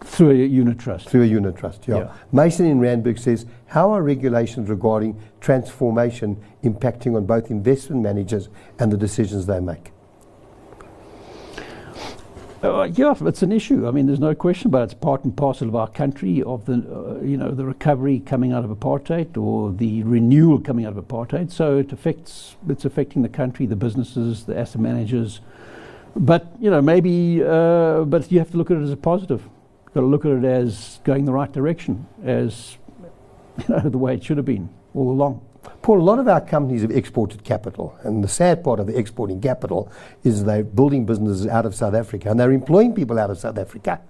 Through 0.00 0.30
a 0.30 0.34
unit 0.34 0.80
trust. 0.80 1.08
Through 1.08 1.22
a 1.22 1.26
unit 1.26 1.56
trust, 1.56 1.86
yeah. 1.86 1.98
yeah. 1.98 2.12
Mason 2.32 2.66
in 2.66 2.80
Randburg 2.80 3.20
says, 3.20 3.46
how 3.66 3.92
are 3.92 4.02
regulations 4.02 4.68
regarding 4.68 5.22
transformation 5.40 6.42
impacting 6.64 7.14
on 7.14 7.26
both 7.26 7.52
investment 7.52 8.02
managers 8.02 8.48
and 8.80 8.90
the 8.90 8.96
decisions 8.96 9.46
they 9.46 9.60
make? 9.60 9.92
Uh, 12.62 12.84
yeah, 12.94 13.14
it's 13.22 13.42
an 13.42 13.50
issue. 13.50 13.88
I 13.88 13.90
mean, 13.90 14.06
there's 14.06 14.20
no 14.20 14.36
question 14.36 14.68
about 14.68 14.82
it. 14.82 14.84
It's 14.84 14.94
part 14.94 15.24
and 15.24 15.36
parcel 15.36 15.66
of 15.66 15.74
our 15.74 15.88
country, 15.88 16.42
of 16.44 16.64
the, 16.66 16.74
uh, 16.74 17.20
you 17.20 17.36
know, 17.36 17.50
the 17.50 17.64
recovery 17.64 18.20
coming 18.20 18.52
out 18.52 18.64
of 18.64 18.70
apartheid 18.70 19.36
or 19.36 19.72
the 19.72 20.04
renewal 20.04 20.60
coming 20.60 20.84
out 20.86 20.96
of 20.96 21.04
apartheid. 21.04 21.50
So 21.50 21.78
it 21.78 21.92
affects, 21.92 22.54
it's 22.68 22.84
affecting 22.84 23.22
the 23.22 23.28
country, 23.28 23.66
the 23.66 23.74
businesses, 23.74 24.44
the 24.44 24.56
asset 24.56 24.80
managers. 24.80 25.40
But, 26.14 26.52
you 26.60 26.70
know, 26.70 26.80
maybe, 26.80 27.42
uh, 27.42 28.04
but 28.04 28.30
you 28.30 28.38
have 28.38 28.52
to 28.52 28.56
look 28.56 28.70
at 28.70 28.76
it 28.76 28.82
as 28.82 28.92
a 28.92 28.96
positive 28.96 29.42
You've 29.92 29.94
got 29.94 30.00
to 30.00 30.06
look 30.06 30.24
at 30.24 30.30
it 30.30 30.44
as 30.44 31.00
going 31.04 31.26
the 31.26 31.32
right 31.34 31.52
direction, 31.52 32.06
as 32.24 32.78
you 33.58 33.74
know, 33.74 33.80
the 33.80 33.98
way 33.98 34.14
it 34.14 34.24
should 34.24 34.38
have 34.38 34.46
been 34.46 34.70
all 34.94 35.10
along. 35.10 35.46
Paul, 35.82 36.00
a 36.00 36.02
lot 36.02 36.18
of 36.18 36.28
our 36.28 36.40
companies 36.40 36.82
have 36.82 36.90
exported 36.90 37.44
capital, 37.44 37.96
and 38.02 38.22
the 38.22 38.28
sad 38.28 38.62
part 38.62 38.80
of 38.80 38.86
the 38.86 38.96
exporting 38.96 39.40
capital 39.40 39.90
is 40.24 40.44
they're 40.44 40.62
building 40.62 41.04
businesses 41.06 41.46
out 41.46 41.66
of 41.66 41.74
South 41.74 41.94
Africa 41.94 42.30
and 42.30 42.38
they're 42.38 42.52
employing 42.52 42.94
people 42.94 43.18
out 43.18 43.30
of 43.30 43.38
South 43.38 43.58
Africa. 43.58 44.00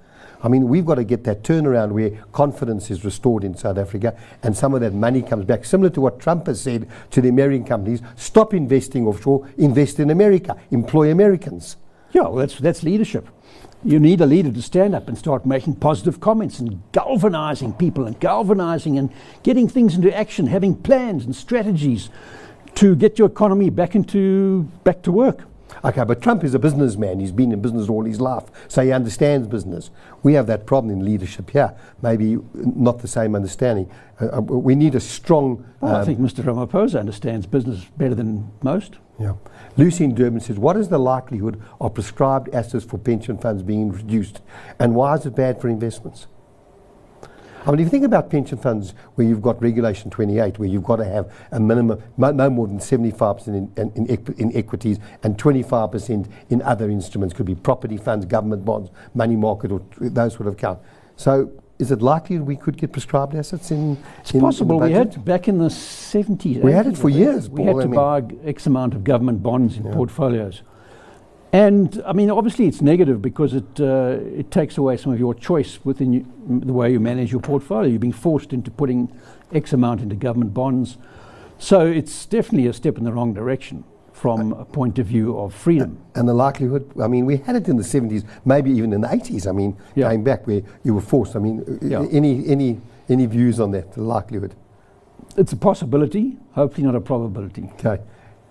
I 0.44 0.48
mean, 0.48 0.68
we've 0.68 0.84
got 0.84 0.96
to 0.96 1.04
get 1.04 1.24
that 1.24 1.42
turnaround 1.44 1.92
where 1.92 2.10
confidence 2.32 2.90
is 2.90 3.04
restored 3.04 3.44
in 3.44 3.56
South 3.56 3.78
Africa 3.78 4.16
and 4.42 4.56
some 4.56 4.74
of 4.74 4.80
that 4.80 4.92
money 4.92 5.22
comes 5.22 5.44
back. 5.44 5.64
Similar 5.64 5.90
to 5.90 6.00
what 6.00 6.18
Trump 6.18 6.46
has 6.48 6.60
said 6.60 6.88
to 7.12 7.20
the 7.20 7.28
American 7.28 7.64
companies 7.64 8.02
stop 8.16 8.52
investing 8.52 9.06
offshore, 9.06 9.48
invest 9.56 10.00
in 10.00 10.10
America, 10.10 10.56
employ 10.72 11.12
Americans. 11.12 11.76
Yeah, 12.12 12.22
well, 12.22 12.34
that's, 12.34 12.58
that's 12.58 12.82
leadership 12.82 13.28
you 13.84 13.98
need 13.98 14.20
a 14.20 14.26
leader 14.26 14.52
to 14.52 14.62
stand 14.62 14.94
up 14.94 15.08
and 15.08 15.18
start 15.18 15.44
making 15.44 15.74
positive 15.76 16.20
comments 16.20 16.60
and 16.60 16.82
galvanizing 16.92 17.72
people 17.72 18.06
and 18.06 18.18
galvanizing 18.20 18.98
and 18.98 19.10
getting 19.42 19.68
things 19.68 19.94
into 19.94 20.16
action, 20.16 20.46
having 20.46 20.74
plans 20.74 21.24
and 21.24 21.34
strategies 21.34 22.08
to 22.76 22.94
get 22.94 23.18
your 23.18 23.28
economy 23.28 23.70
back 23.70 23.94
into 23.94 24.62
back 24.84 25.02
to 25.02 25.12
work. 25.12 25.44
Okay, 25.84 26.04
but 26.04 26.22
Trump 26.22 26.44
is 26.44 26.54
a 26.54 26.58
businessman. 26.58 27.20
He's 27.20 27.32
been 27.32 27.52
in 27.52 27.60
business 27.60 27.88
all 27.88 28.04
his 28.04 28.20
life, 28.20 28.44
so 28.68 28.82
he 28.82 28.92
understands 28.92 29.46
business. 29.46 29.90
We 30.22 30.34
have 30.34 30.46
that 30.46 30.66
problem 30.66 30.92
in 30.92 31.04
leadership 31.04 31.50
here. 31.50 31.74
Maybe 32.02 32.38
not 32.54 33.00
the 33.00 33.08
same 33.08 33.34
understanding. 33.34 33.90
Uh, 34.20 34.38
uh, 34.38 34.40
we 34.40 34.74
need 34.74 34.94
a 34.94 35.00
strong. 35.00 35.66
Well, 35.80 35.96
I 35.96 36.00
um, 36.00 36.06
think 36.06 36.18
Mr. 36.20 36.44
Ramaphosa 36.44 37.00
understands 37.00 37.46
business 37.46 37.84
better 37.96 38.14
than 38.14 38.50
most. 38.62 38.96
Yeah. 39.18 39.34
Lucy 39.76 40.04
in 40.04 40.14
Durban 40.14 40.40
says, 40.40 40.58
What 40.58 40.76
is 40.76 40.88
the 40.88 40.98
likelihood 40.98 41.60
of 41.80 41.94
prescribed 41.94 42.52
assets 42.54 42.84
for 42.84 42.98
pension 42.98 43.38
funds 43.38 43.62
being 43.62 43.90
reduced, 43.90 44.40
And 44.78 44.94
why 44.94 45.14
is 45.14 45.26
it 45.26 45.34
bad 45.34 45.60
for 45.60 45.68
investments? 45.68 46.26
I 47.64 47.70
mean, 47.70 47.80
if 47.80 47.86
you 47.86 47.90
think 47.90 48.04
about 48.04 48.28
pension 48.28 48.58
funds 48.58 48.94
where 49.14 49.26
you've 49.26 49.42
got 49.42 49.60
Regulation 49.62 50.10
28, 50.10 50.58
where 50.58 50.68
you've 50.68 50.82
got 50.82 50.96
to 50.96 51.04
have 51.04 51.32
a 51.52 51.60
minimum, 51.60 52.02
no 52.16 52.50
more 52.50 52.66
than 52.66 52.78
75% 52.78 53.46
in, 53.48 53.72
in, 53.76 53.92
in, 53.94 54.06
equ- 54.08 54.38
in 54.38 54.56
equities 54.56 54.98
and 55.22 55.38
25% 55.38 56.28
in 56.50 56.62
other 56.62 56.90
instruments, 56.90 57.34
could 57.34 57.46
be 57.46 57.54
property 57.54 57.96
funds, 57.96 58.26
government 58.26 58.64
bonds, 58.64 58.90
money 59.14 59.36
market, 59.36 59.70
or 59.70 59.80
those 60.00 60.34
sort 60.34 60.48
of 60.48 60.54
account. 60.54 60.80
So 61.16 61.52
is 61.78 61.92
it 61.92 62.02
likely 62.02 62.38
we 62.38 62.56
could 62.56 62.76
get 62.76 62.90
prescribed 62.92 63.34
assets 63.36 63.70
in? 63.70 63.96
It's 64.20 64.32
in, 64.32 64.40
possible. 64.40 64.82
In 64.82 64.88
we 64.88 64.92
had 64.92 65.24
back 65.24 65.46
in 65.46 65.58
the 65.58 65.66
70s. 65.68 66.60
We 66.62 66.72
had 66.72 66.86
it 66.88 66.98
for 66.98 67.10
years, 67.10 67.48
We 67.48 67.58
Paul, 67.58 67.66
had 67.66 67.76
I 67.76 67.82
to 67.82 67.88
mean. 67.88 67.94
buy 68.42 68.48
X 68.48 68.66
amount 68.66 68.94
of 68.94 69.04
government 69.04 69.42
bonds 69.42 69.76
in 69.76 69.84
Yeah. 69.86 69.92
portfolios. 69.92 70.62
And 71.54 72.02
I 72.06 72.12
mean, 72.14 72.30
obviously, 72.30 72.66
it's 72.66 72.80
negative 72.80 73.20
because 73.20 73.52
it 73.52 73.78
uh, 73.80 74.16
it 74.38 74.50
takes 74.50 74.78
away 74.78 74.96
some 74.96 75.12
of 75.12 75.18
your 75.18 75.34
choice 75.34 75.78
within 75.84 76.12
you, 76.14 76.26
m- 76.48 76.60
the 76.60 76.72
way 76.72 76.90
you 76.92 76.98
manage 77.00 77.30
your 77.30 77.42
portfolio. 77.42 77.90
You're 77.90 77.98
being 77.98 78.12
forced 78.12 78.52
into 78.54 78.70
putting 78.70 79.12
X 79.52 79.72
amount 79.74 80.00
into 80.00 80.14
government 80.16 80.54
bonds. 80.54 80.96
So 81.58 81.86
it's 81.86 82.24
definitely 82.26 82.68
a 82.68 82.72
step 82.72 82.96
in 82.96 83.04
the 83.04 83.12
wrong 83.12 83.34
direction 83.34 83.84
from 84.14 84.52
a 84.52 84.64
point 84.64 84.98
of 84.98 85.06
view 85.06 85.38
of 85.38 85.52
freedom. 85.54 85.98
And 86.14 86.26
the 86.28 86.34
likelihood, 86.34 86.90
I 87.00 87.06
mean, 87.06 87.26
we 87.26 87.36
had 87.38 87.56
it 87.56 87.68
in 87.68 87.76
the 87.76 87.82
70s, 87.82 88.24
maybe 88.44 88.70
even 88.70 88.92
in 88.92 89.00
the 89.00 89.08
80s. 89.08 89.46
I 89.46 89.52
mean, 89.52 89.76
Yeah. 89.94 90.08
going 90.08 90.22
back 90.24 90.46
where 90.46 90.62
you 90.84 90.94
were 90.94 91.00
forced. 91.00 91.34
I 91.36 91.38
mean, 91.40 91.60
uh, 91.68 91.84
Yeah. 91.86 92.06
any, 92.10 92.46
any, 92.46 92.80
any 93.08 93.26
views 93.26 93.58
on 93.60 93.72
that, 93.72 93.92
the 93.92 94.02
likelihood? 94.02 94.54
It's 95.36 95.52
a 95.52 95.56
possibility, 95.56 96.36
hopefully 96.52 96.86
not 96.86 96.94
a 96.94 97.00
probability. 97.00 97.70
Okay. 97.78 98.00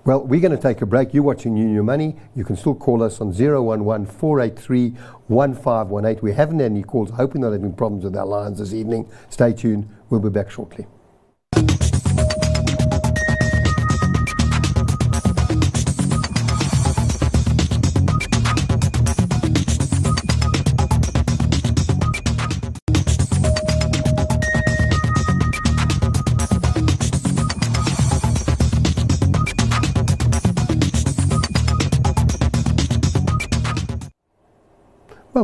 Well, 0.04 0.26
we're 0.26 0.40
going 0.40 0.56
to 0.56 0.62
take 0.62 0.82
a 0.82 0.88
break. 0.88 1.14
You're 1.14 1.22
watching 1.22 1.54
New 1.54 1.84
Money. 1.84 2.16
You 2.36 2.44
can 2.44 2.56
still 2.56 2.74
call 2.74 3.04
us 3.04 3.22
on 3.22 3.34
011 3.40 4.08
483 4.08 4.90
1518. 5.28 6.24
We 6.24 6.34
haven't 6.34 6.60
had 6.60 6.72
any 6.72 6.82
calls. 6.82 7.12
Hoping 7.12 7.42
not 7.42 7.52
having 7.52 7.72
problems 7.72 8.06
with 8.06 8.16
our 8.16 8.26
lines 8.26 8.58
this 8.58 8.74
evening. 8.74 9.08
Stay 9.30 9.54
tuned. 9.54 9.88
We'll 10.10 10.20
be 10.20 10.30
back 10.30 10.50
shortly. 10.50 10.88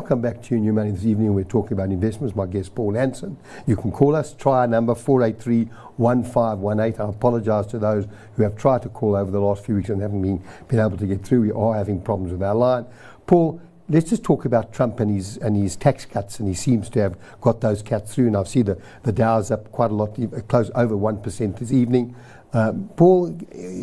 Welcome 0.07 0.21
back 0.21 0.41
to 0.43 0.55
you, 0.55 0.61
New 0.61 0.71
Money 0.71 0.91
this 0.91 1.03
evening. 1.03 1.33
We're 1.33 1.43
talking 1.43 1.73
about 1.73 1.89
investments. 1.89 2.33
My 2.33 2.45
guest, 2.45 2.73
Paul 2.73 2.93
Hanson. 2.93 3.35
You 3.65 3.75
can 3.75 3.91
call 3.91 4.15
us. 4.15 4.33
Try 4.33 4.59
our 4.59 4.67
number 4.67 4.95
483 4.95 5.65
1518. 5.97 7.01
I 7.01 7.09
apologise 7.09 7.65
to 7.71 7.77
those 7.77 8.07
who 8.37 8.43
have 8.43 8.55
tried 8.55 8.83
to 8.83 8.87
call 8.87 9.17
over 9.17 9.29
the 9.29 9.41
last 9.41 9.65
few 9.65 9.75
weeks 9.75 9.89
and 9.89 10.01
haven't 10.01 10.21
been, 10.21 10.41
been 10.69 10.79
able 10.79 10.95
to 10.95 11.05
get 11.05 11.25
through. 11.25 11.41
We 11.41 11.51
are 11.51 11.75
having 11.75 12.01
problems 12.01 12.31
with 12.31 12.41
our 12.41 12.55
line. 12.55 12.85
Paul, 13.25 13.59
let's 13.89 14.09
just 14.09 14.23
talk 14.23 14.45
about 14.45 14.71
Trump 14.71 15.01
and 15.01 15.13
his, 15.13 15.35
and 15.39 15.57
his 15.57 15.75
tax 15.75 16.05
cuts. 16.05 16.39
And 16.39 16.47
he 16.47 16.55
seems 16.55 16.89
to 16.91 17.01
have 17.01 17.17
got 17.41 17.59
those 17.59 17.83
cuts 17.83 18.15
through. 18.15 18.27
And 18.27 18.37
I've 18.37 18.47
seen 18.47 18.63
the, 18.63 18.81
the 19.03 19.11
Dow's 19.11 19.51
up 19.51 19.69
quite 19.73 19.91
a 19.91 19.93
lot, 19.93 20.17
close 20.47 20.71
over 20.73 20.95
1% 20.95 21.59
this 21.59 21.73
evening. 21.73 22.15
Um, 22.53 22.89
Paul, 22.95 23.37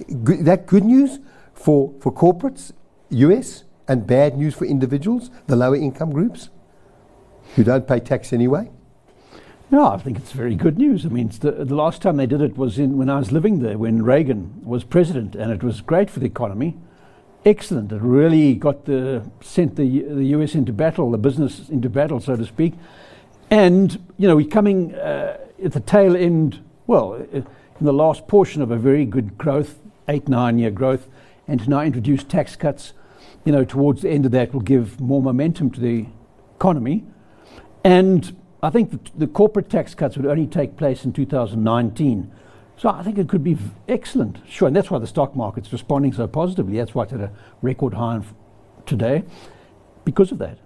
that 0.08 0.64
good 0.64 0.84
news 0.84 1.18
for, 1.52 1.92
for 2.00 2.10
corporates, 2.10 2.72
US? 3.10 3.64
And 3.86 4.06
bad 4.06 4.36
news 4.36 4.54
for 4.54 4.64
individuals, 4.64 5.30
the 5.46 5.56
lower 5.56 5.76
income 5.76 6.10
groups 6.10 6.50
who 7.56 7.64
don't 7.64 7.86
pay 7.86 8.00
tax 8.00 8.32
anyway? 8.32 8.70
No, 9.70 9.86
I 9.86 9.96
think 9.96 10.18
it's 10.18 10.32
very 10.32 10.54
good 10.54 10.78
news. 10.78 11.04
I 11.04 11.08
mean, 11.08 11.28
the, 11.40 11.50
the 11.50 11.74
last 11.74 12.02
time 12.02 12.16
they 12.16 12.26
did 12.26 12.40
it 12.40 12.56
was 12.56 12.78
in 12.78 12.96
when 12.96 13.08
I 13.10 13.18
was 13.18 13.32
living 13.32 13.60
there, 13.60 13.78
when 13.78 14.02
Reagan 14.02 14.62
was 14.64 14.84
president, 14.84 15.34
and 15.34 15.50
it 15.50 15.62
was 15.62 15.80
great 15.80 16.10
for 16.10 16.20
the 16.20 16.26
economy. 16.26 16.76
Excellent. 17.44 17.90
It 17.92 18.00
really 18.00 18.54
got 18.54 18.84
the 18.84 19.28
sent 19.40 19.76
the 19.76 20.02
the 20.02 20.24
U.S. 20.26 20.54
into 20.54 20.72
battle, 20.72 21.10
the 21.10 21.18
business 21.18 21.68
into 21.68 21.90
battle, 21.90 22.20
so 22.20 22.36
to 22.36 22.44
speak. 22.46 22.74
And 23.50 23.92
you 24.16 24.28
know, 24.28 24.36
we're 24.36 24.48
coming 24.48 24.94
uh, 24.94 25.38
at 25.62 25.72
the 25.72 25.80
tail 25.80 26.16
end. 26.16 26.62
Well, 26.86 27.14
uh, 27.14 27.38
in 27.38 27.46
the 27.80 27.92
last 27.92 28.28
portion 28.28 28.62
of 28.62 28.70
a 28.70 28.76
very 28.76 29.04
good 29.04 29.36
growth, 29.36 29.80
eight 30.08 30.28
nine 30.28 30.58
year 30.58 30.70
growth, 30.70 31.08
and 31.48 31.60
to 31.60 31.68
now 31.68 31.80
introduce 31.80 32.22
tax 32.22 32.54
cuts. 32.56 32.92
You 33.44 33.52
know, 33.52 33.64
towards 33.64 34.02
the 34.02 34.10
end 34.10 34.24
of 34.24 34.32
that 34.32 34.52
will 34.54 34.60
give 34.60 35.00
more 35.00 35.22
momentum 35.22 35.70
to 35.72 35.80
the 35.80 36.06
economy. 36.56 37.04
And 37.84 38.36
I 38.62 38.70
think 38.70 38.90
that 38.92 39.18
the 39.18 39.26
corporate 39.26 39.68
tax 39.68 39.94
cuts 39.94 40.16
would 40.16 40.26
only 40.26 40.46
take 40.46 40.76
place 40.76 41.04
in 41.04 41.12
2019. 41.12 42.32
So 42.76 42.88
I 42.88 43.02
think 43.02 43.18
it 43.18 43.28
could 43.28 43.44
be 43.44 43.58
excellent. 43.88 44.38
Sure, 44.48 44.66
and 44.66 44.76
that's 44.76 44.90
why 44.90 44.98
the 44.98 45.06
stock 45.06 45.36
market's 45.36 45.70
responding 45.72 46.12
so 46.12 46.26
positively. 46.26 46.78
That's 46.78 46.94
why 46.94 47.04
it's 47.04 47.12
at 47.12 47.20
a 47.20 47.30
record 47.62 47.94
high 47.94 48.22
today 48.86 49.24
because 50.04 50.32
of 50.32 50.38
that. 50.38 50.58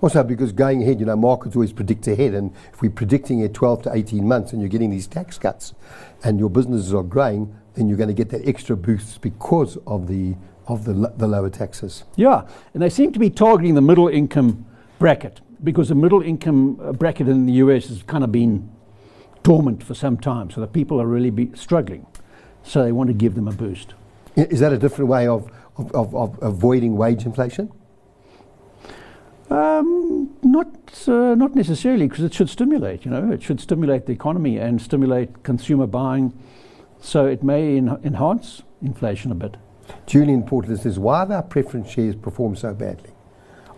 Also, 0.00 0.22
because 0.22 0.52
going 0.52 0.82
ahead, 0.82 1.00
you 1.00 1.06
know, 1.06 1.16
markets 1.16 1.56
always 1.56 1.72
predict 1.72 2.06
ahead, 2.06 2.32
and 2.32 2.54
if 2.72 2.80
we're 2.80 2.90
predicting 2.90 3.40
it 3.40 3.52
12 3.52 3.82
to 3.82 3.92
18 3.92 4.26
months 4.26 4.52
and 4.52 4.62
you're 4.62 4.68
getting 4.68 4.90
these 4.90 5.08
tax 5.08 5.38
cuts 5.38 5.74
and 6.22 6.38
your 6.38 6.48
businesses 6.48 6.94
are 6.94 7.02
growing, 7.02 7.52
then 7.74 7.88
you're 7.88 7.96
going 7.96 8.08
to 8.08 8.14
get 8.14 8.28
that 8.30 8.46
extra 8.46 8.76
boost 8.76 9.20
because 9.20 9.76
of 9.88 10.06
the, 10.06 10.36
of 10.68 10.84
the, 10.84 11.12
the 11.16 11.26
lower 11.26 11.50
taxes. 11.50 12.04
Yeah, 12.16 12.46
and 12.74 12.82
they 12.82 12.90
seem 12.90 13.12
to 13.12 13.18
be 13.18 13.30
targeting 13.30 13.74
the 13.74 13.80
middle 13.80 14.08
income 14.08 14.66
bracket 14.98 15.40
because 15.64 15.88
the 15.88 15.94
middle 15.94 16.22
income 16.22 16.78
uh, 16.80 16.92
bracket 16.92 17.28
in 17.28 17.46
the 17.46 17.54
US 17.54 17.88
has 17.88 18.02
kind 18.02 18.22
of 18.22 18.30
been 18.30 18.70
dormant 19.42 19.82
for 19.82 19.94
some 19.94 20.16
time. 20.18 20.50
So 20.50 20.60
the 20.60 20.66
people 20.66 21.00
are 21.00 21.06
really 21.06 21.30
be 21.30 21.50
struggling. 21.54 22.06
So 22.62 22.82
they 22.82 22.92
want 22.92 23.08
to 23.08 23.14
give 23.14 23.34
them 23.34 23.48
a 23.48 23.52
boost. 23.52 23.94
Is 24.36 24.60
that 24.60 24.72
a 24.72 24.78
different 24.78 25.08
way 25.08 25.26
of, 25.26 25.50
of, 25.76 25.92
of, 25.94 26.14
of 26.14 26.38
avoiding 26.42 26.96
wage 26.96 27.24
inflation? 27.24 27.72
Um, 29.50 30.36
not 30.42 30.68
uh, 31.08 31.34
not 31.34 31.54
necessarily, 31.54 32.06
because 32.06 32.22
it 32.22 32.34
should 32.34 32.50
stimulate. 32.50 33.06
You 33.06 33.10
know, 33.10 33.32
it 33.32 33.42
should 33.42 33.60
stimulate 33.60 34.04
the 34.04 34.12
economy 34.12 34.58
and 34.58 34.80
stimulate 34.80 35.42
consumer 35.42 35.86
buying. 35.86 36.38
So 37.00 37.24
it 37.24 37.42
may 37.42 37.78
en- 37.78 37.98
enhance 38.04 38.62
inflation 38.82 39.32
a 39.32 39.34
bit. 39.34 39.56
Julian 40.06 40.42
Portland 40.42 40.80
says, 40.80 40.98
why 40.98 41.20
have 41.20 41.30
our 41.30 41.42
preference 41.42 41.90
shares 41.90 42.16
perform 42.16 42.56
so 42.56 42.74
badly? 42.74 43.10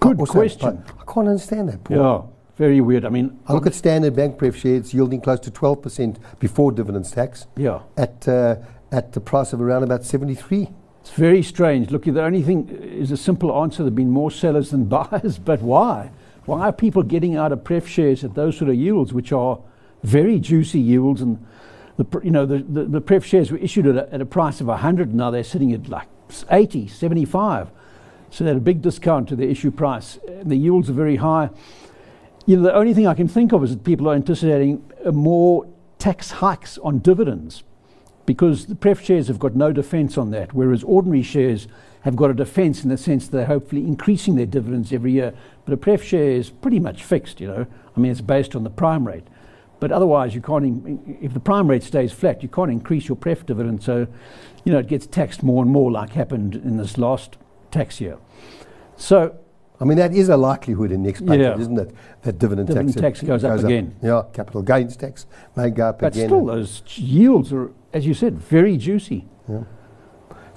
Good 0.00 0.18
question. 0.18 0.82
I, 0.86 1.02
I 1.02 1.12
can't 1.12 1.28
understand 1.28 1.68
that, 1.68 1.84
Paul. 1.84 1.96
Yeah, 1.96 2.22
very 2.56 2.80
weird. 2.80 3.04
I 3.04 3.10
mean, 3.10 3.38
I 3.46 3.52
look 3.52 3.66
at 3.66 3.74
Standard 3.74 4.16
Bank 4.16 4.38
pref 4.38 4.56
shares 4.56 4.94
yielding 4.94 5.20
close 5.20 5.40
to 5.40 5.50
12% 5.50 6.16
before 6.38 6.72
dividends 6.72 7.10
tax 7.10 7.46
yeah, 7.56 7.80
at, 7.96 8.26
uh, 8.26 8.56
at 8.90 9.12
the 9.12 9.20
price 9.20 9.52
of 9.52 9.60
around 9.60 9.82
about 9.82 10.04
73. 10.04 10.68
it's 11.00 11.10
very 11.10 11.42
strange. 11.42 11.90
Look, 11.90 12.04
the 12.04 12.22
only 12.22 12.42
thing 12.42 12.68
is 12.68 13.10
a 13.10 13.16
simple 13.16 13.62
answer. 13.62 13.82
There've 13.82 13.94
been 13.94 14.10
more 14.10 14.30
sellers 14.30 14.70
than 14.70 14.84
buyers, 14.86 15.38
but 15.38 15.60
why? 15.60 16.10
Why 16.46 16.68
are 16.68 16.72
people 16.72 17.02
getting 17.02 17.36
out 17.36 17.52
of 17.52 17.62
pref 17.62 17.86
shares 17.86 18.24
at 18.24 18.34
those 18.34 18.56
sort 18.56 18.70
of 18.70 18.76
yields, 18.76 19.12
which 19.12 19.32
are 19.32 19.58
very 20.02 20.40
juicy 20.40 20.80
yields? 20.80 21.20
And 21.20 21.44
the 22.00 22.20
you 22.24 22.30
know 22.30 22.46
the, 22.46 22.58
the, 22.58 22.84
the 22.84 23.00
pref 23.00 23.24
shares 23.24 23.52
were 23.52 23.58
issued 23.58 23.86
at 23.86 23.96
a, 23.96 24.14
at 24.14 24.20
a 24.20 24.26
price 24.26 24.60
of 24.60 24.68
100. 24.68 25.08
and 25.08 25.16
Now 25.16 25.30
they're 25.30 25.44
sitting 25.44 25.72
at 25.72 25.88
like 25.88 26.08
80, 26.50 26.88
75. 26.88 27.70
So 28.30 28.44
they 28.44 28.50
had 28.50 28.56
a 28.56 28.60
big 28.60 28.80
discount 28.80 29.28
to 29.28 29.36
the 29.36 29.48
issue 29.48 29.70
price. 29.70 30.18
And 30.26 30.50
the 30.50 30.56
yields 30.56 30.88
are 30.88 30.94
very 30.94 31.16
high. 31.16 31.50
You 32.46 32.56
know, 32.56 32.62
the 32.62 32.74
only 32.74 32.94
thing 32.94 33.06
I 33.06 33.14
can 33.14 33.28
think 33.28 33.52
of 33.52 33.62
is 33.64 33.70
that 33.70 33.84
people 33.84 34.08
are 34.08 34.14
anticipating 34.14 34.82
uh, 35.04 35.12
more 35.12 35.68
tax 35.98 36.30
hikes 36.30 36.78
on 36.78 37.00
dividends 37.00 37.64
because 38.24 38.66
the 38.66 38.74
pref 38.74 39.04
shares 39.04 39.28
have 39.28 39.38
got 39.38 39.54
no 39.54 39.72
defence 39.72 40.16
on 40.16 40.30
that, 40.30 40.54
whereas 40.54 40.84
ordinary 40.84 41.22
shares 41.22 41.66
have 42.02 42.16
got 42.16 42.30
a 42.30 42.34
defence 42.34 42.82
in 42.82 42.88
the 42.88 42.96
sense 42.96 43.26
that 43.26 43.36
they're 43.36 43.46
hopefully 43.46 43.82
increasing 43.82 44.36
their 44.36 44.46
dividends 44.46 44.92
every 44.92 45.12
year. 45.12 45.34
But 45.66 45.74
a 45.74 45.76
pref 45.76 46.02
share 46.02 46.30
is 46.30 46.48
pretty 46.48 46.80
much 46.80 47.04
fixed, 47.04 47.40
you 47.40 47.48
know. 47.48 47.66
I 47.94 48.00
mean, 48.00 48.10
it's 48.10 48.22
based 48.22 48.56
on 48.56 48.64
the 48.64 48.70
prime 48.70 49.06
rate. 49.06 49.26
But 49.80 49.90
otherwise, 49.92 50.34
you 50.34 50.42
can't. 50.42 50.64
In, 50.64 51.18
if 51.22 51.32
the 51.34 51.40
prime 51.40 51.68
rate 51.68 51.82
stays 51.82 52.12
flat, 52.12 52.42
you 52.42 52.48
can't 52.48 52.70
increase 52.70 53.08
your 53.08 53.16
pref 53.16 53.44
dividend. 53.46 53.82
So, 53.82 54.06
you 54.64 54.72
know, 54.72 54.78
it 54.78 54.86
gets 54.86 55.06
taxed 55.06 55.42
more 55.42 55.62
and 55.62 55.72
more, 55.72 55.90
like 55.90 56.10
happened 56.10 56.54
in 56.54 56.76
this 56.76 56.98
last 56.98 57.38
tax 57.70 58.00
year. 58.00 58.18
So, 58.96 59.34
I 59.80 59.84
mean, 59.84 59.96
that 59.96 60.14
is 60.14 60.28
a 60.28 60.36
likelihood 60.36 60.92
in 60.92 61.02
the 61.02 61.08
next 61.08 61.22
budget, 61.22 61.56
Yeah. 61.56 61.58
isn't 61.58 61.78
it? 61.78 61.94
That 62.22 62.38
dividend, 62.38 62.68
Dividend 62.68 62.92
tax, 62.94 63.20
tax 63.20 63.26
goes 63.26 63.44
up 63.44 63.58
again. 63.64 63.96
Yeah, 64.02 64.24
capital 64.34 64.60
gains 64.60 64.96
tax 64.96 65.26
may 65.56 65.70
go 65.70 65.88
up 65.88 66.00
but 66.00 66.14
again. 66.14 66.28
But 66.28 66.36
still, 66.36 66.44
those 66.44 66.82
yields 66.96 67.50
are, 67.50 67.72
as 67.94 68.06
you 68.06 68.12
said, 68.12 68.38
very 68.38 68.76
juicy. 68.76 69.26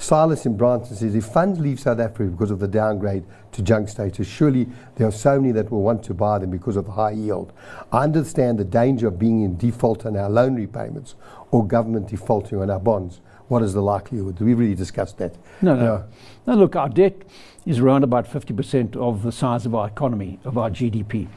Silas 0.04 0.46
in 0.46 0.58
Bryanston 0.58 0.98
says 0.98 1.16
if 1.16 1.24
funds 1.26 1.60
leave 1.60 1.80
South 1.80 2.00
Africa 2.00 2.30
because 2.30 2.52
of 2.52 2.60
the 2.60 2.68
downgrade 2.68 3.24
to 3.54 3.62
junk 3.62 3.88
status, 3.88 4.28
surely 4.28 4.68
there 4.96 5.08
are 5.08 5.12
so 5.12 5.40
many 5.40 5.54
that 5.54 5.72
will 5.72 5.82
want 5.82 6.04
to 6.04 6.14
buy 6.14 6.38
them 6.40 6.50
because 6.50 6.76
of 6.76 6.86
the 6.86 6.92
high 6.92 7.12
yield. 7.12 7.54
I 7.92 8.04
understand 8.04 8.60
the 8.60 8.66
danger 8.66 9.08
of 9.08 9.18
being 9.18 9.44
in 9.44 9.56
default 9.56 10.06
on 10.06 10.18
our 10.18 10.30
loan 10.30 10.56
repayments 10.56 11.16
or 11.52 11.66
government 11.66 12.10
defaulting 12.10 12.62
on 12.62 12.70
our 12.70 12.82
bonds. 12.82 13.22
What 13.48 13.64
is 13.64 13.74
the 13.74 13.82
likelihood? 13.82 14.38
Do 14.38 14.46
We've 14.46 14.60
really 14.60 14.76
discussed 14.76 15.20
that. 15.20 15.36
No, 15.62 15.74
no. 15.76 16.04
No, 16.48 16.56
look, 16.56 16.76
our 16.76 16.90
debt 16.90 17.22
is 17.66 17.80
around 17.80 18.04
about 18.04 18.26
50% 18.26 18.98
of 18.98 19.24
the 19.24 19.32
size 19.32 19.66
of 19.66 19.74
our 19.74 19.88
economy, 19.88 20.38
of 20.44 20.58
our 20.58 20.70
GDP. 20.70 21.30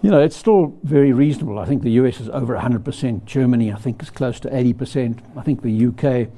You 0.00 0.10
know, 0.10 0.20
it's 0.22 0.36
still 0.36 0.74
very 0.82 1.12
reasonable. 1.12 1.58
I 1.58 1.66
think 1.66 1.82
the 1.82 1.90
US 1.92 2.20
is 2.20 2.30
over 2.30 2.56
100%. 2.56 3.26
Germany, 3.26 3.70
I 3.70 3.76
think, 3.76 4.02
is 4.02 4.08
close 4.08 4.40
to 4.40 4.48
80%. 4.48 5.18
I 5.36 5.42
think 5.42 5.60
the 5.60 5.86
UK 5.88 6.28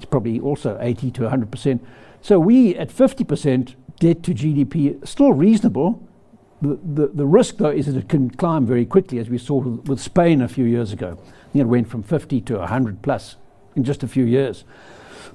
is 0.00 0.04
probably 0.06 0.40
also 0.40 0.78
80 0.80 1.10
to 1.12 1.22
100%. 1.22 1.80
So 2.22 2.38
we, 2.38 2.76
at 2.76 2.88
50% 2.88 3.74
debt 3.98 4.22
to 4.24 4.34
GDP, 4.34 5.06
still 5.06 5.32
reasonable. 5.32 6.06
The, 6.60 6.78
the, 6.82 7.06
the 7.08 7.26
risk, 7.26 7.56
though, 7.56 7.70
is 7.70 7.86
that 7.86 7.96
it 7.96 8.08
can 8.08 8.30
climb 8.30 8.66
very 8.66 8.84
quickly, 8.84 9.18
as 9.18 9.30
we 9.30 9.38
saw 9.38 9.58
with 9.60 10.00
Spain 10.00 10.42
a 10.42 10.48
few 10.48 10.64
years 10.64 10.92
ago. 10.92 11.18
I 11.20 11.52
think 11.52 11.62
it 11.62 11.68
went 11.68 11.88
from 11.88 12.02
50 12.02 12.40
to 12.42 12.58
100 12.58 13.02
plus 13.02 13.36
in 13.76 13.84
just 13.84 14.02
a 14.02 14.08
few 14.08 14.24
years. 14.24 14.64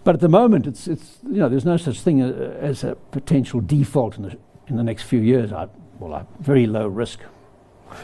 But 0.04 0.16
at 0.16 0.22
the 0.22 0.30
moment, 0.30 0.68
it's, 0.68 0.88
it's 0.88 1.18
you 1.24 1.38
know, 1.38 1.50
there's 1.50 1.66
no 1.66 1.78
such 1.78 2.02
thing 2.02 2.22
as 2.22 2.84
a 2.84 2.96
potential 3.12 3.60
default 3.60 4.18
in 4.18 4.24
the, 4.24 4.38
in 4.68 4.76
the 4.76 4.84
next 4.84 5.04
few 5.04 5.20
years. 5.20 5.52
I, 5.52 5.68
well, 6.00 6.14
I, 6.14 6.26
very 6.40 6.68
low 6.68 6.88
risk. 6.88 7.22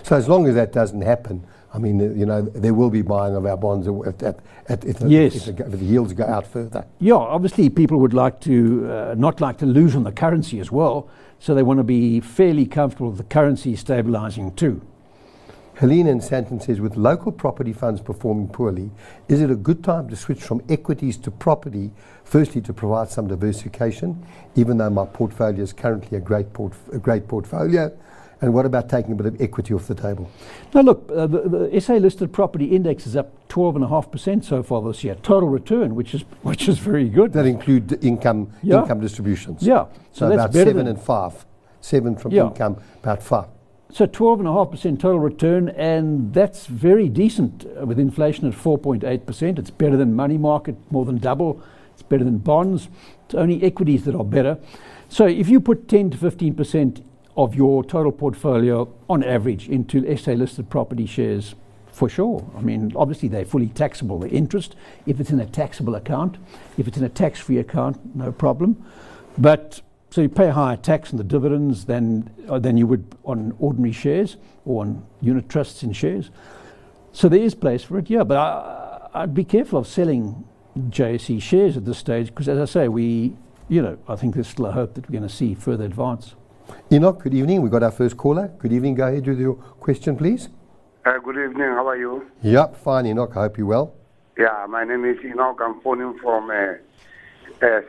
So 0.04 0.16
as 0.16 0.28
long 0.28 0.48
as 0.48 0.56
that 0.56 0.74
doesn't 0.74 1.02
happen, 1.02 1.46
I 1.74 1.78
mean, 1.78 2.00
you 2.20 2.26
know, 2.26 2.42
there 2.42 2.74
will 2.74 2.90
be 2.90 3.02
buying 3.02 3.36
of 3.36 3.46
our 3.46 3.56
bonds 3.56 3.88
at, 3.88 4.22
at, 4.24 4.40
at 4.68 4.84
if, 4.84 5.00
the, 5.00 5.08
yes. 5.08 5.48
if, 5.48 5.56
the, 5.56 5.66
if, 5.66 5.72
the, 5.80 5.86
yields 5.86 6.12
go 6.14 6.26
out 6.26 6.46
further. 6.46 6.86
Yeah, 7.00 7.14
obviously 7.16 7.70
people 7.70 8.00
would 8.00 8.14
like 8.14 8.42
to 8.42 8.92
uh, 8.92 9.16
not 9.18 9.40
like 9.40 9.58
to 9.60 9.66
lose 9.66 9.96
on 9.96 10.04
the 10.04 10.12
currency 10.12 10.60
as 10.60 10.72
well, 10.72 11.10
so 11.40 11.56
they 11.56 11.64
want 11.64 11.80
to 11.80 11.84
be 11.84 12.20
fairly 12.20 12.66
comfortable 12.66 13.10
with 13.10 13.18
the 13.18 13.24
currency 13.24 13.76
stabilizing 13.78 14.54
too. 14.56 14.82
Helena 15.76 16.12
in 16.12 16.20
Sandton 16.20 16.62
says, 16.62 16.80
with 16.80 16.96
local 16.96 17.32
property 17.32 17.74
funds 17.74 18.02
performing 18.02 18.50
poorly, 18.50 18.92
is 19.30 19.42
it 19.42 19.50
a 19.50 19.56
good 19.56 19.84
time 19.84 20.10
to 20.10 20.16
switch 20.16 20.44
from 20.44 20.62
equities 20.70 21.18
to 21.18 21.32
property, 21.32 21.90
firstly 22.24 22.62
to 22.62 22.74
provide 22.74 23.10
some 23.10 23.28
diversification, 23.28 24.24
even 24.56 24.78
though 24.78 24.90
my 24.90 25.06
portfolio 25.06 25.64
is 25.64 25.74
currently 25.74 26.18
a 26.18 26.22
great, 26.22 26.54
portf- 26.54 26.94
a 26.94 27.00
great 27.00 27.28
portfolio? 27.28 27.92
And 28.42 28.56
what 28.56 28.66
about 28.66 28.90
taking 28.90 29.12
a 29.12 29.16
bit 29.16 29.28
of 29.28 29.40
equity 29.40 29.74
off 29.74 29.88
the 29.88 29.94
table? 29.94 30.30
Now, 30.74 30.82
look, 30.82 31.10
uh, 31.16 31.28
the, 31.28 31.70
the, 31.70 31.82
SA 31.82 31.94
listed 31.94 32.34
property 32.34 32.66
index 32.66 33.06
is 33.06 33.16
up 33.16 33.48
12.5% 33.50 34.44
so 34.44 34.64
far 34.64 34.82
this 34.82 35.04
year. 35.04 35.14
Total 35.16 35.48
return, 35.48 35.94
which 35.94 36.16
is 36.16 36.22
which 36.42 36.68
is 36.68 36.80
very 36.80 37.08
good. 37.08 37.34
That 37.34 37.46
include 37.46 38.04
income 38.04 38.52
yeah. 38.64 38.82
income 38.82 39.00
distributions. 39.00 39.62
Yeah, 39.62 39.86
so, 40.12 40.30
so 40.30 40.32
about 40.32 40.54
seven 40.54 40.88
and 40.88 41.00
five, 41.00 41.46
seven 41.82 42.16
from 42.16 42.32
yeah. 42.32 42.48
income, 42.48 42.82
about 43.04 43.22
five. 43.22 43.46
So 43.94 44.08
12.5% 44.08 45.02
total 45.02 45.20
return, 45.20 45.68
and 45.70 46.34
that's 46.34 46.66
very 46.66 47.10
decent 47.10 47.66
uh, 47.66 47.86
with 47.86 48.00
inflation 48.00 48.48
at 48.48 48.54
4.8%. 48.54 49.60
It's 49.60 49.70
better 49.70 49.98
than 49.98 50.16
money 50.16 50.38
market, 50.38 50.78
more 50.92 51.04
than 51.04 51.18
double. 51.18 51.62
It's 51.94 52.02
better 52.02 52.24
than 52.24 52.38
bonds. 52.38 52.88
It's 53.26 53.36
only 53.36 53.62
equities 53.62 54.06
that 54.06 54.16
are 54.16 54.24
better. 54.24 54.58
So 55.10 55.26
if 55.26 55.50
you 55.50 55.60
put 55.60 55.90
10 55.90 56.12
to 56.12 56.18
15% 56.18 57.04
of 57.38 57.56
your 57.56 57.84
total 57.84 58.12
portfolio 58.12 58.92
on 59.10 59.24
average 59.24 59.70
into 59.70 60.18
SA 60.18 60.32
listed 60.32 60.70
property 60.70 61.06
shares, 61.06 61.56
for 61.92 62.10
sure. 62.10 62.46
I 62.58 62.62
mean, 62.62 62.92
obviously 62.96 63.30
they're 63.30 63.46
fully 63.46 63.68
taxable, 63.68 64.20
the 64.20 64.30
interest, 64.30 64.76
if 65.06 65.20
it's 65.20 65.32
in 65.32 65.40
a 65.40 65.46
taxable 65.46 65.96
account. 65.96 66.38
If 66.78 66.88
it's 66.88 66.98
in 66.98 67.04
a 67.04 67.10
tax 67.10 67.40
free 67.40 67.58
account, 67.58 68.16
no 68.16 68.32
problem. 68.32 68.84
But 69.38 69.82
so 70.10 70.22
you 70.22 70.30
pay 70.30 70.50
higher 70.50 70.78
tax 70.78 71.12
on 71.12 71.18
the 71.18 71.24
dividends 71.24 71.86
than, 71.86 72.30
uh, 72.50 72.60
than 72.60 72.78
you 72.78 72.86
would 72.88 73.16
on 73.24 73.56
ordinary 73.60 73.94
shares 73.94 74.38
or 74.66 74.82
on 74.82 75.06
unit 75.22 75.48
trusts 75.48 75.84
in 75.84 75.94
shares. 75.94 76.30
So 77.14 77.30
there 77.30 77.40
is 77.40 77.56
place 77.56 77.84
for 77.84 77.98
it, 77.98 78.10
yeah. 78.10 78.24
But 78.24 78.38
I, 78.38 79.10
I'd 79.14 79.34
be 79.34 79.44
careful 79.46 79.80
of 79.80 79.88
selling 79.88 80.46
JSE 80.78 81.42
shares 81.42 81.78
at 81.78 81.86
this 81.86 81.98
stage 81.98 82.28
because, 82.28 82.48
as 82.48 82.60
I 82.60 82.66
say, 82.66 82.88
we, 82.88 83.34
you 83.70 83.82
know, 83.82 83.98
I 84.08 84.16
think 84.16 84.36
there's 84.36 84.48
still 84.48 84.66
a 84.66 84.72
hope 84.72 84.96
that 84.96 85.10
we're 85.10 85.20
going 85.20 85.30
to 85.30 85.34
see 85.34 85.54
further 85.54 85.86
advance. 85.86 86.36
Enoch, 86.92 87.24
good 87.24 87.34
evening. 87.34 87.62
We've 87.62 87.72
got 87.72 87.84
our 87.84 87.92
first 87.92 88.18
caller. 88.18 88.52
Good 88.60 88.74
evening. 88.74 88.96
Go 88.96 89.08
ahead 89.08 89.26
with 89.26 89.40
your 89.40 89.56
question, 89.56 90.16
please. 90.16 90.50
Uh, 91.06 91.18
good 91.20 91.38
evening. 91.38 91.68
How 91.68 91.88
are 91.88 91.98
you? 91.98 92.26
Yep, 92.44 92.78
fine, 92.78 93.06
Enoch. 93.08 93.32
I 93.36 93.42
hope 93.42 93.58
you're 93.58 93.68
well. 93.68 93.94
Yeah, 94.38 94.66
my 94.70 94.84
name 94.84 95.06
is 95.06 95.18
Enoch. 95.24 95.60
I'm 95.62 95.82
phoning 95.82 96.18
from 96.22 96.50
uh, 96.50 97.66
uh, 97.66 97.82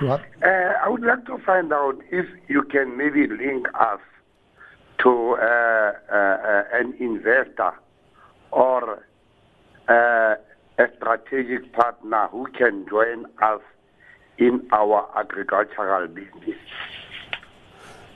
what? 0.00 0.20
Uh, 0.42 0.46
I 0.46 0.88
would 0.88 1.02
like 1.02 1.24
to 1.26 1.38
find 1.38 1.72
out 1.72 1.96
if 2.10 2.26
you 2.48 2.62
can 2.62 2.96
maybe 2.96 3.26
link 3.26 3.66
us 3.78 4.00
to 4.98 5.36
uh, 5.40 5.92
uh, 6.12 6.16
uh 6.16 6.64
an 6.72 6.94
investor 6.98 7.72
or 8.50 9.04
uh, 9.88 10.34
a 10.78 10.86
strategic 10.96 11.72
partner 11.72 12.28
who 12.28 12.46
can 12.58 12.86
join 12.88 13.26
us 13.42 13.60
in 14.38 14.66
our 14.72 15.08
agricultural 15.16 16.08
business. 16.08 16.58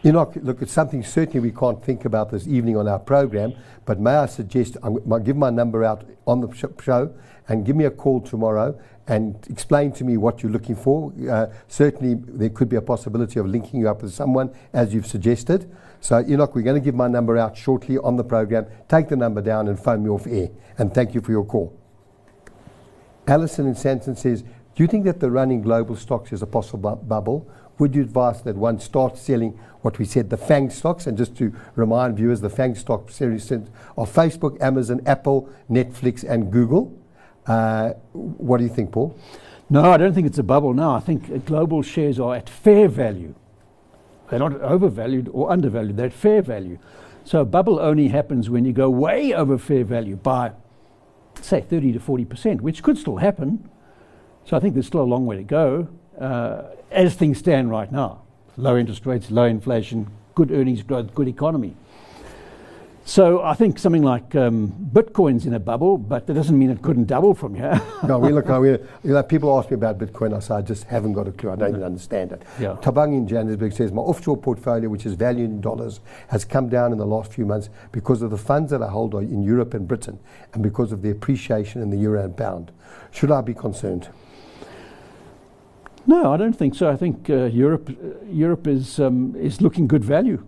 You 0.02 0.12
know, 0.12 0.32
look, 0.42 0.62
it's 0.62 0.72
something 0.72 1.02
certainly 1.02 1.40
we 1.40 1.50
can't 1.50 1.84
think 1.84 2.04
about 2.04 2.30
this 2.30 2.46
evening 2.46 2.76
on 2.76 2.86
our 2.86 3.00
program, 3.00 3.54
but 3.84 3.98
may 3.98 4.12
I 4.12 4.26
suggest, 4.26 4.76
I'll 4.82 5.18
give 5.18 5.36
my 5.36 5.50
number 5.50 5.82
out 5.82 6.04
on 6.26 6.40
the 6.40 6.72
show 6.80 7.12
and 7.48 7.66
give 7.66 7.74
me 7.74 7.84
a 7.84 7.90
call 7.90 8.20
tomorrow 8.20 8.78
and 9.08 9.44
explain 9.50 9.90
to 9.92 10.04
me 10.04 10.16
what 10.16 10.42
you're 10.42 10.52
looking 10.52 10.76
for. 10.76 11.12
Uh, 11.28 11.46
certainly, 11.66 12.14
there 12.14 12.50
could 12.50 12.68
be 12.68 12.76
a 12.76 12.82
possibility 12.82 13.40
of 13.40 13.46
linking 13.46 13.80
you 13.80 13.88
up 13.88 14.02
with 14.02 14.12
someone, 14.12 14.54
as 14.72 14.94
you've 14.94 15.06
suggested. 15.06 15.68
So, 16.00 16.24
Enoch, 16.28 16.54
we're 16.54 16.62
going 16.62 16.80
to 16.80 16.84
give 16.84 16.94
my 16.94 17.08
number 17.08 17.36
out 17.36 17.56
shortly 17.56 17.98
on 17.98 18.16
the 18.16 18.24
program. 18.24 18.66
Take 18.88 19.08
the 19.08 19.16
number 19.16 19.42
down 19.42 19.66
and 19.66 19.80
phone 19.80 20.04
me 20.04 20.10
off 20.10 20.26
air. 20.28 20.50
And 20.76 20.94
thank 20.94 21.14
you 21.14 21.20
for 21.20 21.32
your 21.32 21.44
call. 21.44 21.76
Alison 23.26 23.66
in 23.66 23.74
Sandton 23.74 24.16
says, 24.16 24.42
Do 24.42 24.82
you 24.82 24.86
think 24.86 25.06
that 25.06 25.18
the 25.18 25.30
running 25.30 25.60
global 25.60 25.96
stocks 25.96 26.32
is 26.32 26.42
a 26.42 26.46
possible 26.46 26.96
bu- 26.96 27.02
bubble? 27.02 27.50
Would 27.78 27.94
you 27.94 28.02
advise 28.02 28.42
that 28.42 28.56
one 28.56 28.80
start 28.80 29.16
selling 29.16 29.58
what 29.82 29.98
we 29.98 30.04
said, 30.04 30.30
the 30.30 30.36
FANG 30.36 30.70
stocks? 30.70 31.06
And 31.06 31.16
just 31.16 31.36
to 31.36 31.52
remind 31.76 32.16
viewers, 32.16 32.40
the 32.40 32.50
FANG 32.50 32.74
stock 32.74 33.10
series 33.10 33.50
of 33.52 33.70
Facebook, 33.96 34.60
Amazon, 34.60 35.00
Apple, 35.06 35.48
Netflix, 35.70 36.24
and 36.28 36.50
Google. 36.50 36.98
Uh, 37.46 37.90
what 38.12 38.58
do 38.58 38.64
you 38.64 38.70
think, 38.70 38.92
Paul? 38.92 39.16
No, 39.70 39.92
I 39.92 39.96
don't 39.96 40.12
think 40.12 40.26
it's 40.26 40.38
a 40.38 40.42
bubble 40.42 40.74
now. 40.74 40.92
I 40.92 41.00
think 41.00 41.44
global 41.44 41.82
shares 41.82 42.18
are 42.18 42.34
at 42.34 42.48
fair 42.48 42.88
value. 42.88 43.34
They're 44.28 44.38
not 44.38 44.60
overvalued 44.60 45.28
or 45.32 45.50
undervalued, 45.50 45.96
they're 45.96 46.06
at 46.06 46.12
fair 46.12 46.42
value. 46.42 46.78
So 47.24 47.42
a 47.42 47.44
bubble 47.44 47.78
only 47.78 48.08
happens 48.08 48.50
when 48.50 48.64
you 48.64 48.72
go 48.72 48.90
way 48.90 49.34
over 49.34 49.58
fair 49.58 49.84
value 49.84 50.16
by, 50.16 50.52
say, 51.40 51.60
30 51.60 51.92
to 51.92 52.00
40%, 52.00 52.60
which 52.60 52.82
could 52.82 52.98
still 52.98 53.16
happen. 53.16 53.68
So 54.44 54.56
I 54.56 54.60
think 54.60 54.74
there's 54.74 54.86
still 54.86 55.02
a 55.02 55.04
long 55.04 55.26
way 55.26 55.36
to 55.36 55.44
go 55.44 55.88
uh, 56.20 56.62
as 56.90 57.14
things 57.14 57.38
stand 57.38 57.70
right 57.70 57.90
now. 57.90 58.22
Low 58.56 58.76
interest 58.76 59.06
rates, 59.06 59.30
low 59.30 59.44
inflation, 59.44 60.08
good 60.34 60.50
earnings 60.50 60.82
growth, 60.82 61.14
good 61.14 61.28
economy. 61.28 61.76
So 63.08 63.42
I 63.42 63.54
think 63.54 63.78
something 63.78 64.02
like 64.02 64.34
um, 64.34 64.68
Bitcoin's 64.92 65.46
in 65.46 65.54
a 65.54 65.58
bubble, 65.58 65.96
but 65.96 66.26
that 66.26 66.34
doesn't 66.34 66.58
mean 66.58 66.68
it 66.68 66.82
couldn't 66.82 67.06
double 67.06 67.32
from 67.32 67.54
here. 67.54 67.80
no, 68.06 68.18
we 68.18 68.32
look. 68.32 68.48
We, 68.48 68.72
you 68.72 68.78
know, 69.02 69.22
people 69.22 69.58
ask 69.58 69.70
me 69.70 69.76
about 69.76 69.98
Bitcoin. 69.98 70.36
I 70.36 70.40
say 70.40 70.56
I 70.56 70.60
just 70.60 70.84
haven't 70.84 71.14
got 71.14 71.26
a 71.26 71.32
clue. 71.32 71.52
I 71.52 71.56
don't 71.56 71.70
even 71.70 71.82
understand 71.84 72.32
it. 72.32 72.42
Yeah. 72.60 72.76
Tabang 72.82 73.14
in 73.14 73.26
Johannesburg 73.26 73.72
says 73.72 73.92
my 73.92 74.02
offshore 74.02 74.36
portfolio, 74.36 74.90
which 74.90 75.06
is 75.06 75.14
valued 75.14 75.48
in 75.48 75.62
dollars, 75.62 76.00
has 76.28 76.44
come 76.44 76.68
down 76.68 76.92
in 76.92 76.98
the 76.98 77.06
last 77.06 77.32
few 77.32 77.46
months 77.46 77.70
because 77.92 78.20
of 78.20 78.30
the 78.30 78.36
funds 78.36 78.70
that 78.72 78.82
I 78.82 78.88
hold 78.88 79.14
in 79.14 79.42
Europe 79.42 79.72
and 79.72 79.88
Britain, 79.88 80.18
and 80.52 80.62
because 80.62 80.92
of 80.92 81.00
the 81.00 81.08
appreciation 81.08 81.80
in 81.80 81.88
the 81.88 81.96
euro 81.96 82.22
and 82.22 82.36
pound. 82.36 82.72
Should 83.10 83.30
I 83.30 83.40
be 83.40 83.54
concerned? 83.54 84.10
No, 86.06 86.32
I 86.32 86.36
don't 86.36 86.56
think 86.56 86.74
so. 86.74 86.88
I 86.88 86.96
think 86.96 87.28
uh, 87.28 87.44
Europe, 87.44 87.90
uh, 87.90 88.24
Europe 88.30 88.66
is 88.66 88.98
um, 88.98 89.34
is 89.36 89.60
looking 89.60 89.86
good 89.86 90.04
value 90.04 90.44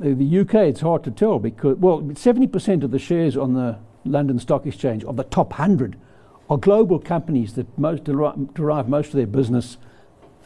the 0.00 0.40
UK, 0.40 0.54
it's 0.54 0.80
hard 0.80 1.02
to 1.04 1.10
tell 1.10 1.38
because, 1.38 1.76
well, 1.78 2.00
70% 2.00 2.84
of 2.84 2.90
the 2.90 2.98
shares 2.98 3.36
on 3.36 3.54
the 3.54 3.78
London 4.04 4.38
Stock 4.38 4.66
Exchange 4.66 5.04
of 5.04 5.16
the 5.16 5.24
top 5.24 5.50
100 5.50 5.96
are 6.48 6.56
global 6.56 6.98
companies 6.98 7.54
that 7.54 7.78
most 7.78 8.04
derive, 8.04 8.54
derive 8.54 8.88
most 8.88 9.08
of 9.08 9.14
their 9.14 9.26
business 9.26 9.76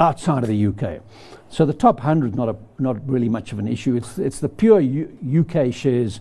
outside 0.00 0.42
of 0.42 0.48
the 0.48 0.66
UK. 0.66 1.00
So 1.48 1.64
the 1.64 1.74
top 1.74 1.96
100 1.96 2.32
is 2.32 2.34
not, 2.34 2.48
a, 2.48 2.56
not 2.78 3.08
really 3.08 3.28
much 3.28 3.52
of 3.52 3.58
an 3.58 3.68
issue. 3.68 3.94
It's, 3.94 4.18
it's 4.18 4.40
the 4.40 4.48
pure 4.48 4.80
U- 4.80 5.44
UK 5.46 5.72
shares 5.72 6.20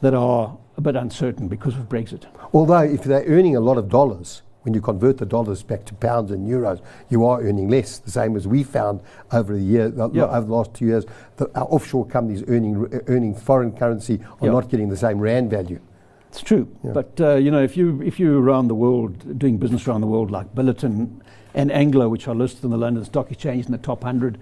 that 0.00 0.14
are 0.14 0.56
a 0.76 0.80
bit 0.80 0.96
uncertain 0.96 1.48
because 1.48 1.76
of 1.76 1.88
Brexit. 1.88 2.24
Although, 2.54 2.80
if 2.80 3.04
they're 3.04 3.24
earning 3.26 3.54
a 3.56 3.60
lot 3.60 3.76
of 3.76 3.90
dollars, 3.90 4.42
when 4.62 4.74
you 4.74 4.80
convert 4.80 5.18
the 5.18 5.26
dollars 5.26 5.62
back 5.62 5.84
to 5.86 5.94
pounds 5.94 6.30
and 6.30 6.46
euros, 6.46 6.80
you 7.08 7.24
are 7.24 7.40
earning 7.42 7.68
less. 7.68 7.98
The 7.98 8.10
same 8.10 8.36
as 8.36 8.46
we 8.46 8.62
found 8.62 9.00
over 9.32 9.54
the 9.54 9.62
year, 9.62 9.92
yeah. 10.12 10.24
over 10.24 10.46
the 10.46 10.52
last 10.52 10.74
two 10.74 10.86
years, 10.86 11.06
that 11.36 11.54
our 11.56 11.66
offshore 11.66 12.06
companies 12.06 12.44
earning 12.48 13.02
earning 13.08 13.34
foreign 13.34 13.72
currency 13.72 14.20
are 14.40 14.46
yeah. 14.46 14.52
not 14.52 14.68
getting 14.68 14.88
the 14.88 14.96
same 14.96 15.18
rand 15.18 15.50
value. 15.50 15.80
It's 16.28 16.42
true, 16.42 16.68
yeah. 16.84 16.92
but 16.92 17.20
uh, 17.20 17.34
you 17.36 17.50
know, 17.50 17.62
if 17.62 17.76
you 17.76 18.00
if 18.02 18.20
you're 18.20 18.40
around 18.40 18.68
the 18.68 18.74
world 18.74 19.38
doing 19.38 19.58
business 19.58 19.88
around 19.88 20.02
the 20.02 20.06
world 20.06 20.30
like 20.30 20.54
Billiton 20.54 21.20
and 21.54 21.72
Anglo, 21.72 22.08
which 22.08 22.28
are 22.28 22.34
listed 22.34 22.64
on 22.64 22.70
the 22.70 22.78
London 22.78 23.04
Stock 23.04 23.32
Exchange 23.32 23.66
in 23.66 23.72
the 23.72 23.78
top 23.78 24.02
100, 24.02 24.38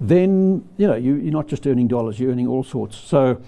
then 0.00 0.68
you 0.76 0.86
know 0.86 0.96
you, 0.96 1.14
you're 1.14 1.32
not 1.32 1.48
just 1.48 1.66
earning 1.66 1.88
dollars, 1.88 2.20
you're 2.20 2.30
earning 2.30 2.46
all 2.46 2.62
sorts. 2.62 2.96
So 2.96 3.40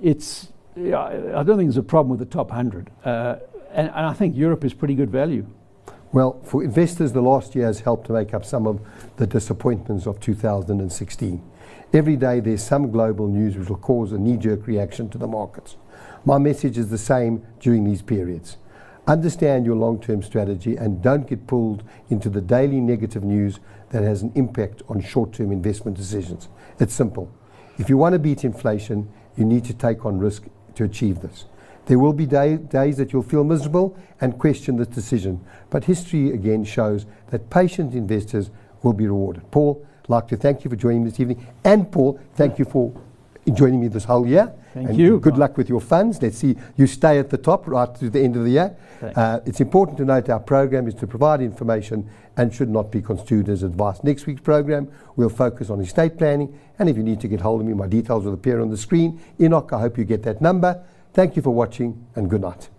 it's 0.00 0.52
yeah, 0.76 1.00
I 1.00 1.42
don't 1.42 1.56
think 1.56 1.68
there's 1.68 1.76
a 1.76 1.82
problem 1.82 2.10
with 2.10 2.18
the 2.18 2.32
top 2.32 2.48
100, 2.48 2.90
uh, 3.04 3.36
and, 3.74 3.88
and 3.88 4.06
I 4.06 4.12
think 4.12 4.36
Europe 4.36 4.64
is 4.64 4.72
pretty 4.72 4.94
good 4.94 5.10
value. 5.10 5.46
Well, 6.12 6.40
for 6.44 6.62
investors, 6.62 7.12
the 7.12 7.20
last 7.20 7.54
year 7.56 7.66
has 7.66 7.80
helped 7.80 8.06
to 8.06 8.12
make 8.12 8.32
up 8.32 8.44
some 8.44 8.68
of 8.68 8.80
the 9.16 9.26
disappointments 9.26 10.06
of 10.06 10.20
2016. 10.20 11.42
Every 11.92 12.16
day 12.16 12.40
there's 12.40 12.62
some 12.62 12.90
global 12.90 13.26
news 13.26 13.56
which 13.56 13.68
will 13.68 13.78
cause 13.78 14.12
a 14.12 14.18
knee 14.18 14.36
jerk 14.36 14.66
reaction 14.66 15.08
to 15.10 15.18
the 15.18 15.26
markets. 15.26 15.76
My 16.24 16.38
message 16.38 16.78
is 16.78 16.88
the 16.88 16.98
same 16.98 17.44
during 17.58 17.84
these 17.84 18.00
periods. 18.00 18.58
Understand 19.06 19.66
your 19.66 19.76
long 19.76 20.00
term 20.00 20.22
strategy 20.22 20.76
and 20.76 21.02
don't 21.02 21.26
get 21.26 21.46
pulled 21.46 21.82
into 22.08 22.30
the 22.30 22.40
daily 22.40 22.80
negative 22.80 23.22
news 23.22 23.60
that 23.90 24.02
has 24.02 24.22
an 24.22 24.32
impact 24.34 24.82
on 24.88 25.00
short 25.00 25.32
term 25.32 25.52
investment 25.52 25.96
decisions. 25.96 26.48
It's 26.78 26.94
simple. 26.94 27.30
If 27.78 27.88
you 27.88 27.96
want 27.98 28.12
to 28.12 28.18
beat 28.18 28.44
inflation, 28.44 29.12
you 29.36 29.44
need 29.44 29.64
to 29.64 29.74
take 29.74 30.06
on 30.06 30.18
risk 30.18 30.44
to 30.76 30.84
achieve 30.84 31.20
this. 31.20 31.44
There 31.86 31.98
will 31.98 32.12
be 32.12 32.26
day, 32.26 32.56
days 32.56 32.96
that 32.96 33.12
you'll 33.12 33.22
feel 33.22 33.44
miserable 33.44 33.96
and 34.20 34.38
question 34.38 34.76
this 34.76 34.88
decision, 34.88 35.44
but 35.70 35.84
history 35.84 36.30
again 36.30 36.64
shows 36.64 37.06
that 37.30 37.50
patient 37.50 37.94
investors 37.94 38.50
will 38.82 38.94
be 38.94 39.06
rewarded. 39.06 39.50
Paul, 39.50 39.86
I'd 40.04 40.08
like 40.08 40.28
to 40.28 40.36
thank 40.36 40.64
you 40.64 40.70
for 40.70 40.76
joining 40.76 41.04
me 41.04 41.10
this 41.10 41.20
evening. 41.20 41.46
And 41.64 41.90
Paul, 41.90 42.18
thank 42.34 42.58
you 42.58 42.64
for 42.64 42.92
joining 43.52 43.80
me 43.80 43.88
this 43.88 44.04
whole 44.04 44.26
year. 44.26 44.52
Thank 44.72 44.90
and 44.90 44.98
you. 44.98 45.20
Good 45.20 45.38
luck 45.38 45.56
with 45.56 45.68
your 45.68 45.80
funds. 45.80 46.20
Let's 46.20 46.38
see 46.38 46.56
you 46.76 46.86
stay 46.86 47.18
at 47.18 47.30
the 47.30 47.38
top 47.38 47.68
right 47.68 47.94
to 47.96 48.10
the 48.10 48.20
end 48.20 48.36
of 48.36 48.44
the 48.44 48.50
year. 48.50 48.76
Uh, 49.14 49.40
it's 49.44 49.60
important 49.60 49.98
to 49.98 50.04
note 50.04 50.28
our 50.30 50.40
program 50.40 50.88
is 50.88 50.94
to 50.94 51.06
provide 51.06 51.40
information 51.40 52.08
and 52.36 52.52
should 52.52 52.70
not 52.70 52.90
be 52.90 53.00
construed 53.00 53.48
as 53.48 53.62
advice. 53.62 54.02
Next 54.02 54.26
week's 54.26 54.40
program, 54.40 54.90
we'll 55.14 55.28
focus 55.28 55.70
on 55.70 55.80
estate 55.80 56.18
planning. 56.18 56.58
And 56.78 56.88
if 56.88 56.96
you 56.96 57.02
need 57.02 57.20
to 57.20 57.28
get 57.28 57.40
hold 57.40 57.60
of 57.60 57.66
me, 57.66 57.74
my 57.74 57.86
details 57.86 58.24
will 58.24 58.34
appear 58.34 58.60
on 58.60 58.70
the 58.70 58.76
screen. 58.76 59.20
Enoch, 59.38 59.72
I 59.72 59.80
hope 59.80 59.98
you 59.98 60.04
get 60.04 60.22
that 60.24 60.40
number. 60.40 60.82
Thank 61.14 61.36
you 61.36 61.42
for 61.42 61.50
watching 61.50 62.06
and 62.16 62.28
good 62.28 62.40
night. 62.40 62.70